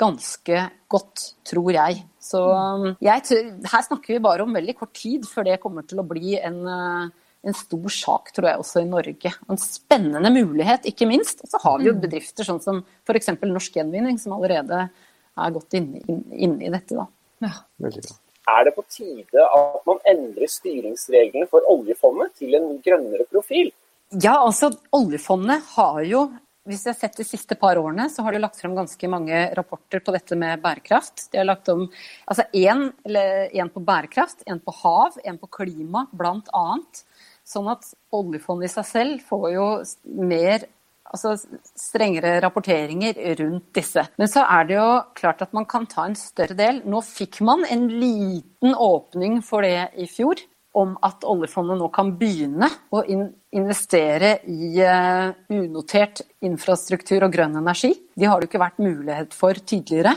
[0.00, 2.00] ganske godt, tror jeg.
[2.22, 2.40] Så
[3.04, 6.34] jeg, her snakker vi bare om veldig kort tid før det kommer til å bli
[6.40, 6.58] en
[7.44, 9.32] en stor sak, tror jeg, også i Norge.
[9.50, 11.44] En spennende mulighet, ikke minst.
[11.44, 12.02] Og så har vi jo mm.
[12.04, 13.32] bedrifter sånn som f.eks.
[13.42, 16.96] Norsk Gjenvinning, som allerede er godt inne, inn, i dette.
[16.96, 17.08] Da.
[17.44, 17.54] Ja.
[18.54, 23.72] Er det på tide at man endrer styringsreglene for oljefondet til en grønnere profil?
[24.12, 26.28] Ja, altså oljefondet har jo
[26.64, 29.36] hvis jeg har sett de siste par årene, så har de lagt frem ganske mange
[29.56, 31.26] rapporter på dette med bærekraft.
[31.28, 31.82] De har lagt om
[32.24, 37.02] altså én på bærekraft, én på hav, én på klima, blant annet.
[37.44, 37.84] Sånn at
[38.14, 39.66] oljefondet i seg selv får jo
[40.24, 40.64] mer
[41.14, 41.34] altså
[41.76, 44.06] strengere rapporteringer rundt disse.
[44.18, 44.88] Men så er det jo
[45.18, 46.80] klart at man kan ta en større del.
[46.88, 50.40] Nå fikk man en liten åpning for det i fjor,
[50.74, 57.92] om at oljefondet nå kan begynne å investere i eh, unotert infrastruktur og grønn energi.
[58.18, 60.16] De har det jo ikke vært mulighet for tidligere.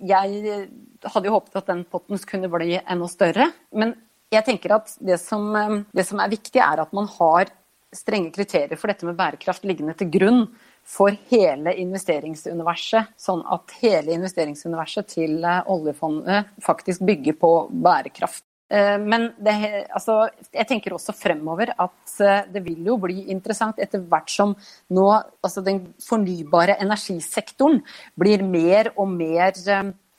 [0.00, 0.62] Jeg
[1.04, 3.50] hadde jo håpet at den potten kunne bli enda større.
[3.76, 3.92] Men
[4.30, 7.50] jeg tenker at det som, eh, det som, er viktig, er at man har
[7.92, 10.44] strenge kriterier for dette med bærekraft liggende til grunn
[10.86, 17.52] for hele investeringsuniverset, sånn at hele investeringsuniverset til eh, oljefondet faktisk bygger på
[17.82, 18.44] bærekraft.
[18.70, 19.56] Eh, men det,
[19.90, 20.22] altså,
[20.54, 22.18] jeg tenker også fremover at
[22.52, 24.54] det vil jo bli interessant etter hvert som
[24.94, 25.08] nå
[25.42, 27.80] altså den fornybare energisektoren
[28.14, 29.56] blir mer og mer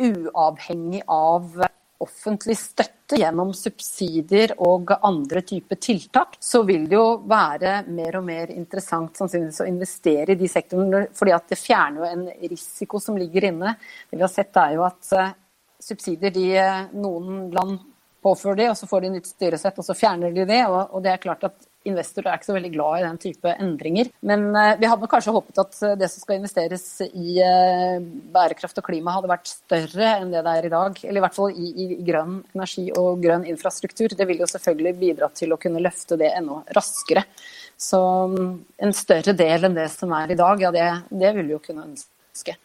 [0.02, 1.62] uavhengig av
[2.04, 8.26] offentlig støtte gjennom subsidier og andre typer tiltak, så vil det jo være mer og
[8.28, 13.02] mer interessant sannsynligvis å investere i de sektorene, fordi at det fjerner jo en risiko
[13.04, 13.76] som ligger inne.
[14.10, 15.14] Det vi har sett er jo at
[15.82, 16.48] subsidier de
[17.02, 17.80] noen land
[18.22, 20.62] påfører de, og så får de nytt styresett, og så fjerner de det.
[20.70, 23.54] Og, og det er klart at investorer er ikke så veldig glad i den type
[23.64, 24.10] endringer.
[24.30, 27.98] Men uh, vi hadde kanskje håpet at eh, det som skal investeres i uh,
[28.36, 31.02] bærekraft og klima, hadde vært større enn det det er i dag.
[31.08, 34.14] Eller i hvert fall i, i, grønn energi og grønn infrastruktur.
[34.18, 37.26] Det vil jo selvfølgelig bidra til å kunne løfte det enda raskere.
[37.82, 41.50] Så um, en større del enn det som er i dag, ja det, det vil
[41.50, 42.58] vi jo kunne ønske.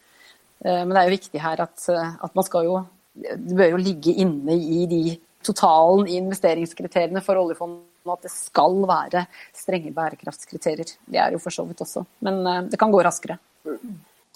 [0.57, 2.77] Men det er jo viktig her at, at man skal jo
[3.13, 5.01] Det bør jo ligge inne i de
[5.45, 9.25] totalen i investeringskriteriene for oljefondet at det skal være
[9.55, 10.93] strenge bærekraftskriterier.
[11.05, 13.39] Det er jo for så vidt også, men eh, det kan gå raskere.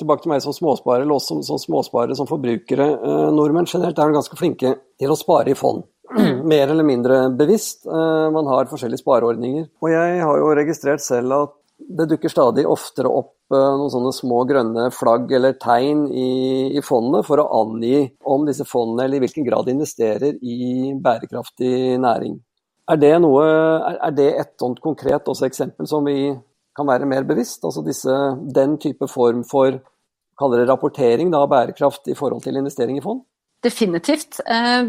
[0.02, 2.88] Tilbake til meg som småsparer, eller oss som, som småsparere, som forbrukere.
[2.98, 5.86] Eh, nordmenn generelt er ganske flinke til å spare i fond.
[6.52, 7.86] Mer eller mindre bevisst.
[7.88, 9.68] Eh, man har forskjellige spareordninger.
[9.84, 11.58] Og jeg har jo registrert selv at
[11.90, 16.28] det dukker stadig oftere opp Eh, noen sånne små grønne flagg eller tegn i,
[16.78, 20.94] i fondet for å angi om disse fondene eller i hvilken grad de investerer i
[20.96, 22.38] bærekraftig næring.
[22.92, 23.44] Er det, noe,
[23.92, 26.32] er det et sånt konkret eksempel som vi
[26.76, 27.64] kan være mer bevisst?
[27.68, 28.16] Altså disse,
[28.56, 29.82] den type form for
[30.40, 33.22] rapportering av bærekraft i forhold til investering i fond?
[33.64, 34.40] Definitivt.
[34.48, 34.88] Eh,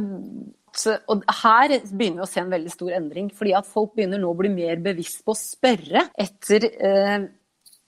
[1.12, 3.30] og her begynner vi å se en veldig stor endring.
[3.30, 7.28] fordi at Folk begynner nå å bli mer bevisst på å spørre etter eh,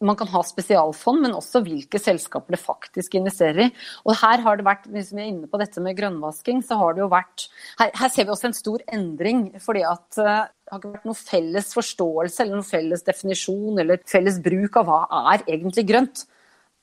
[0.05, 3.71] man kan ha spesialfond, men også hvilke selskaper det faktisk investerer i.
[4.05, 6.95] Og her har det vært, Hvis vi er inne på dette med grønnvasking, så har
[6.95, 9.59] det jo vært Her, her ser vi også en stor endring.
[9.61, 14.01] fordi at uh, det har ikke vært noen felles forståelse eller noen felles definisjon eller
[14.07, 15.01] felles bruk av hva
[15.33, 16.27] er egentlig grønt.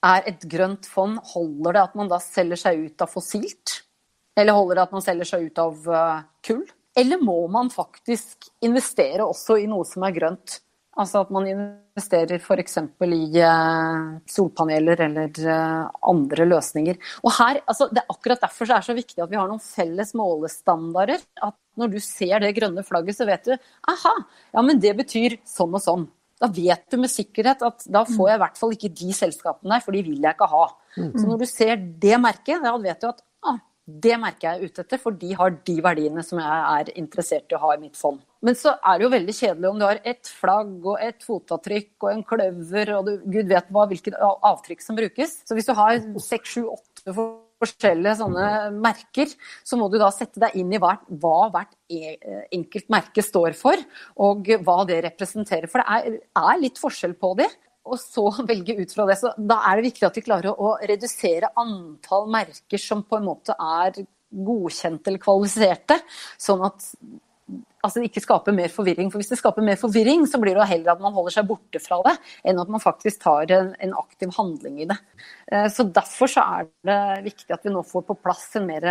[0.03, 3.81] Er et grønt fond, holder det at man da selger seg ut av fossilt?
[4.39, 6.63] Eller holder det at man selger seg ut av uh, kull?
[6.97, 10.59] Eller må man faktisk investere også i noe som er grønt?
[10.99, 12.77] Altså at man investerer f.eks.
[13.07, 16.99] i eh, solpaneler eller eh, andre løsninger.
[17.23, 19.63] Og her, altså det er Akkurat derfor er det så viktig at vi har noen
[19.63, 21.23] felles målestandarder.
[21.47, 24.13] At når du ser det grønne flagget, så vet du aha,
[24.51, 26.05] ja, men det betyr sånn og sånn.
[26.41, 29.75] Da vet du med sikkerhet at da får jeg i hvert fall ikke de selskapene
[29.77, 30.63] der, for de vil jeg ikke ha.
[30.97, 31.11] Mm.
[31.15, 34.69] Så når du ser det merket, da vet du at ah, det merker jeg er
[34.69, 37.81] ute etter, for de har de verdiene som jeg er interessert i å ha i
[37.81, 38.21] mitt fond.
[38.45, 42.05] Men så er det jo veldig kjedelig om du har et flagg og et fotavtrykk
[42.05, 45.39] og en kløver og du, gud vet hva, hvilket avtrykk som brukes.
[45.45, 47.15] Så hvis du har seks, sju, åtte
[47.61, 49.33] forskjellige sånne merker,
[49.65, 52.15] så må du da sette deg inn i hva, hva hvert e,
[52.57, 53.81] enkelt merke står for,
[54.21, 55.69] og hva det representerer.
[55.69, 57.49] For det er, er litt forskjell på de
[57.87, 59.17] og så velge ut fra det.
[59.21, 63.27] Så da er det viktig at vi klarer å redusere antall merker som på en
[63.31, 65.97] måte er godkjente eller kvalifiserte,
[66.39, 66.85] sånn at
[67.81, 69.09] altså det ikke skaper mer forvirring.
[69.11, 71.81] For hvis det skaper mer forvirring, så blir det heller at man holder seg borte
[71.83, 72.15] fra det,
[72.47, 74.97] enn at man faktisk tar en, en aktiv handling i det.
[75.51, 77.01] Eh, så derfor så er det
[77.31, 78.87] viktig at vi nå får på plass en mer,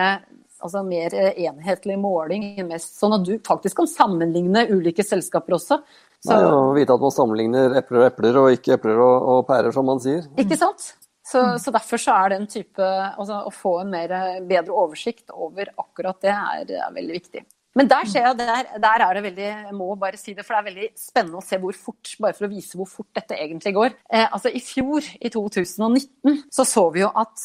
[0.61, 5.80] altså mer enhetlig måling, sånn at du faktisk kan sammenligne ulike selskaper også.
[6.20, 9.46] Så, Nei, Å vite at man sammenligner epler og epler, og ikke epler og, og
[9.48, 10.26] pærer, som man sier.
[10.40, 10.92] Ikke sant?
[11.30, 14.12] Så, så, derfor så er den type altså Å få en mer,
[14.48, 17.44] bedre oversikt over akkurat det er, er veldig viktig.
[17.78, 20.56] Men der ser jeg, der, der, er det veldig Jeg må bare si det, for
[20.56, 23.38] det er veldig spennende å se hvor fort Bare for å vise hvor fort dette
[23.38, 23.94] egentlig går.
[24.10, 27.38] Eh, altså I fjor, i 2019, så så vi jo at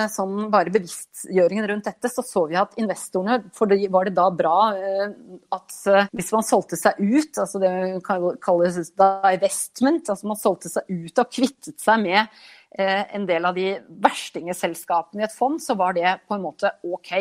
[0.00, 4.28] sånn bare bevisstgjøringen rundt dette, så så vi at investorene For det var det da
[4.34, 5.12] bra eh,
[5.52, 7.72] at eh, hvis man solgte seg ut, altså det
[8.06, 13.56] kalles divestment, altså man solgte seg ut og kvittet seg med eh, en del av
[13.58, 17.14] de verstingeselskapene i et fond, så var det på en måte OK.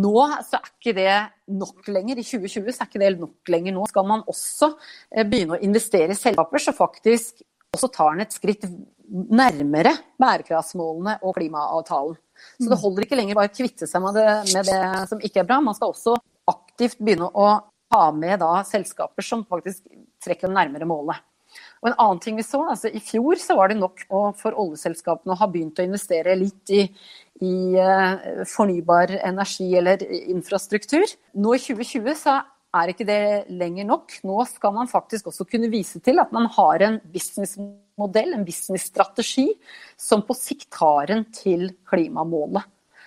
[0.00, 0.14] Nå
[0.46, 1.14] så er ikke det
[1.50, 2.20] nok lenger.
[2.20, 3.74] I 2020 så er ikke det nok lenger.
[3.74, 4.74] Nå skal man også
[5.26, 7.42] begynne å investere i selskaper så faktisk
[7.74, 8.66] også tar den et skritt
[9.10, 12.18] nærmere bærekraftsmålene og klimaavtalen.
[12.60, 15.42] Så det holder ikke lenger bare å kvitte seg med det, med det, som ikke
[15.42, 15.58] er bra.
[15.64, 16.14] Man skal også
[16.50, 17.48] aktivt begynne å
[17.90, 19.84] ha med da, selskaper som faktisk
[20.22, 21.20] trekker dem nærmere målet.
[21.80, 24.04] Og en annen ting vi så, altså I fjor så var det nok
[24.38, 26.84] for oljeselskapene å ha begynt å investere litt i,
[27.42, 31.08] i uh, fornybar energi eller infrastruktur.
[31.34, 32.36] Nå i 2020 så
[32.76, 34.12] er ikke det lenger nok.
[34.26, 39.48] Nå skal man faktisk også kunne vise til at man har en businessmodell, en businessstrategi,
[39.98, 42.62] som på sikt tar en til klimamålet.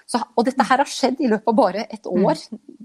[0.05, 2.25] Så, og dette her har skjedd i løpet av bare et Mm.
[2.27, 2.41] år,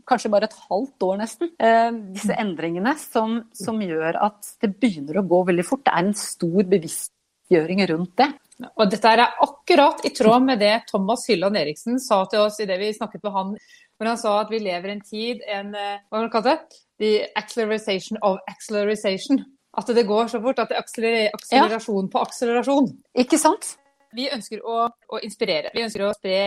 [0.07, 1.51] kanskje bare et halvt år nesten.
[1.59, 5.85] Eh, disse endringene som, som gjør at det begynner å gå veldig fort.
[5.85, 8.31] Det er en stor bevisstgjøring rundt det.
[8.79, 12.66] Og dette er akkurat i tråd med det Thomas Hylland Eriksen sa til oss i
[12.66, 13.53] det vi snakket med han,
[13.99, 16.55] hvor han sa at vi lever i en tid, en, eh, hva var det kalle
[16.55, 16.78] det?
[17.03, 19.42] The acceleration of acceleration.
[19.78, 22.88] At det går så fort at det er akseler akselerasjon på akselerasjon.
[23.18, 23.76] Ikke sant?
[24.16, 25.70] Vi ønsker å, å, inspirere.
[25.74, 26.38] Vi ønsker å spre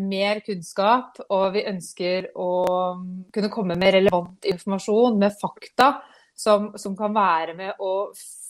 [0.00, 2.48] mer kunnskap, og vi ønsker å
[2.96, 5.90] mm, kunne komme med relevant informasjon, med fakta,
[6.32, 7.92] som, som kan være med å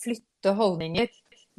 [0.04, 1.10] flytte holdninger.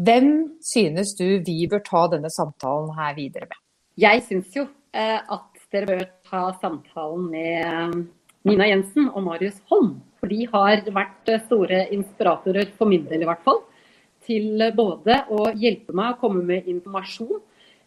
[0.01, 0.31] Hvem
[0.63, 3.59] synes du vi bør ta denne samtalen her videre med?
[3.99, 4.63] Jeg syns jo
[4.95, 7.97] eh, at dere bør ta samtalen med eh,
[8.47, 9.97] Nina Jensen og Marius Holm.
[10.21, 13.61] For de har vært eh, store inspiratorer, for min del i hvert fall,
[14.25, 17.41] til både å hjelpe meg å komme med informasjon,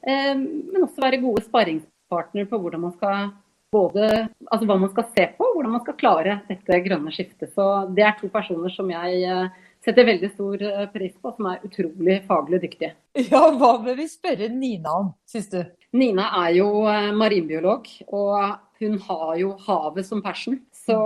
[0.06, 3.32] eh, men også være gode sparringspartnere på hvordan man skal
[3.74, 4.08] både,
[4.50, 7.52] altså hva man skal se på, hvordan man skal klare dette grønne skiftet.
[7.54, 11.50] Så Det er to personer som jeg eh, setter veldig stor eh, pris på, som
[11.50, 12.94] er utrolig faglig dyktige.
[13.30, 15.60] Ja, hva bør vi spørre Nina om, syns du?
[15.94, 20.58] Nina er jo eh, marinbiolog, og hun har jo havet som passion.
[20.74, 20.98] Så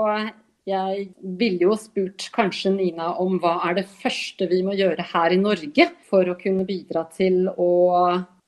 [0.68, 1.08] jeg
[1.38, 5.40] ville jo spurt kanskje Nina om hva er det første vi må gjøre her i
[5.40, 7.70] Norge for å kunne bidra til å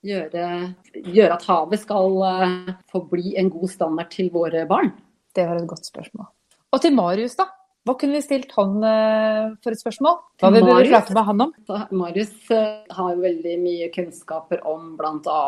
[0.06, 0.48] gjøre,
[0.96, 4.94] gjøre at havet skal eh, forbli en god standard til våre barn.
[5.36, 6.28] Det var et godt spørsmål.
[6.70, 7.50] Og til Marius, da?
[7.88, 10.18] Hva kunne vi stilt han eh, for et spørsmål?
[10.42, 10.90] Hva vil vi Marius?
[10.92, 11.52] prate med han om?
[11.96, 15.40] Marius eh, har veldig mye kunnskaper om bl.a.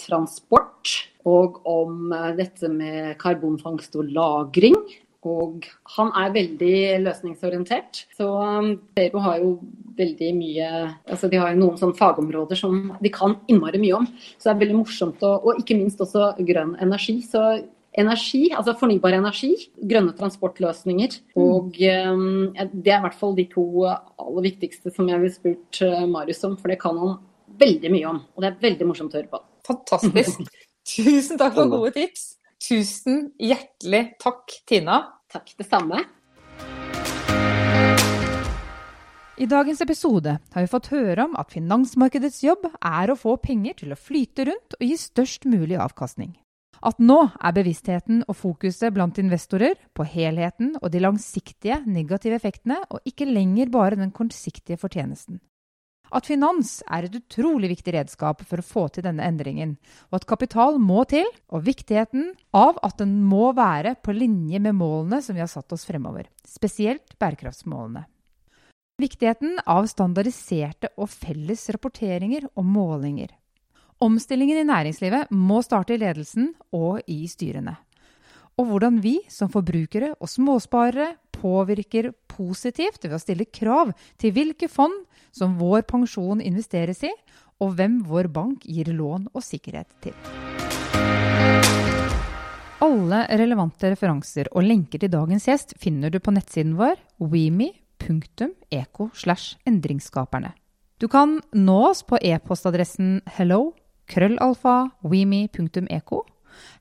[0.00, 0.94] transport,
[1.28, 4.78] og om eh, dette med karbonfangst og -lagring.
[5.22, 8.06] Og han er veldig løsningsorientert.
[8.16, 8.26] Så
[8.96, 9.52] Zero har jo
[9.94, 10.70] veldig mye
[11.06, 14.08] altså De har jo noen sånne fagområder som de kan innmari mye om.
[14.34, 15.22] Så det er veldig morsomt.
[15.22, 17.20] Og, og ikke minst også grønn energi.
[17.22, 17.44] Så
[17.98, 21.18] energi, altså fornybar energi, grønne transportløsninger.
[21.40, 25.82] Og um, det er i hvert fall de to aller viktigste som jeg ville spurt
[25.84, 27.18] uh, Marius om, for det kan han
[27.60, 28.22] veldig mye om.
[28.34, 29.42] Og det er veldig morsomt å høre på.
[29.68, 30.46] Fantastisk.
[30.92, 32.32] Tusen takk for gode tips.
[32.62, 35.04] Tusen hjertelig takk, Tina.
[35.32, 36.02] Takk, det samme.
[39.42, 43.80] I dagens episode har vi fått høre om at finansmarkedets jobb er å få penger
[43.80, 46.36] til å flyte rundt og gi størst mulig avkastning.
[46.82, 52.80] At nå er bevisstheten og fokuset blant investorer på helheten og de langsiktige negative effektene,
[52.90, 55.38] og ikke lenger bare den kortsiktige fortjenesten.
[56.12, 59.78] At finans er et utrolig viktig redskap for å få til denne endringen,
[60.10, 64.76] og at kapital må til, og viktigheten av at den må være på linje med
[64.76, 68.04] målene som vi har satt oss fremover, spesielt bærekraftsmålene.
[69.00, 73.32] Viktigheten av standardiserte og felles rapporteringer og målinger.
[74.02, 77.76] Omstillingen i næringslivet må starte i ledelsen og i styrene.
[78.58, 84.66] Og hvordan vi som forbrukere og småsparere påvirker positivt ved å stille krav til hvilke
[84.66, 87.12] fond som vår pensjon investeres i,
[87.62, 90.16] og hvem vår bank gir lån og sikkerhet til.
[92.82, 99.06] Alle relevante referanser og lenker til dagens gjest finner du på nettsiden vår weme.eco.
[100.98, 103.60] Du kan nå oss på e-postadressen hello
[104.10, 104.76] krøllalfa
[105.06, 106.22] weme.eco.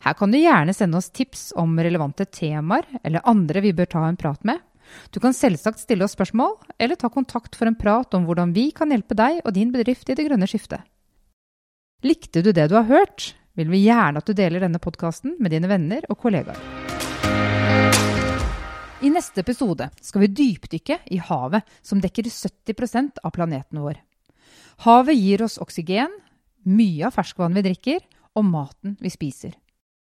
[0.03, 4.05] Her kan du gjerne sende oss tips om relevante temaer eller andre vi bør ta
[4.07, 4.59] en prat med.
[5.11, 8.71] Du kan selvsagt stille oss spørsmål, eller ta kontakt for en prat om hvordan vi
[8.75, 10.83] kan hjelpe deg og din bedrift i det grønne skiftet.
[12.03, 15.53] Likte du det du har hørt, vil vi gjerne at du deler denne podkasten med
[15.53, 16.59] dine venner og kollegaer.
[19.01, 23.97] I neste episode skal vi dypdykke i havet, som dekker 70% av planeten vår.
[24.85, 26.13] Havet gir oss oksygen,
[26.67, 28.01] mye av ferskvannet vi drikker,
[28.37, 29.55] og maten vi spiser.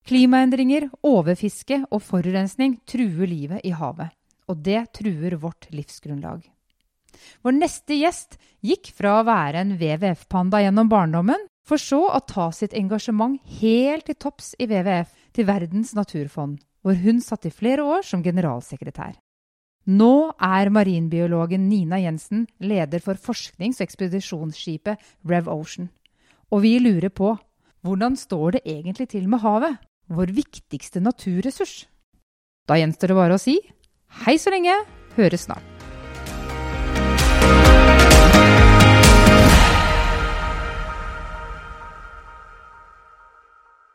[0.08, 4.12] Klimaendringer, overfiske og forurensning truer livet i havet,
[4.52, 6.44] og det truer vårt livsgrunnlag.
[7.46, 12.50] Vår neste gjest gikk fra å være en WWF-panda gjennom barndommen, for så å ta
[12.52, 17.86] sitt engasjement helt til topps i WWF til Verdens naturfond, hvor hun satt i flere
[17.88, 19.16] år som generalsekretær.
[19.88, 25.90] Nå er marinbiologen Nina Jensen leder for forsknings- og ekspedisjonsskipet Rev Ocean.
[26.54, 27.34] Og vi lurer på
[27.84, 29.80] hvordan står det egentlig til med havet,
[30.14, 31.88] vår viktigste naturressurs?
[32.70, 33.58] Da gjenstår det bare å si
[34.24, 34.78] hei så lenge,
[35.18, 35.73] høres snart.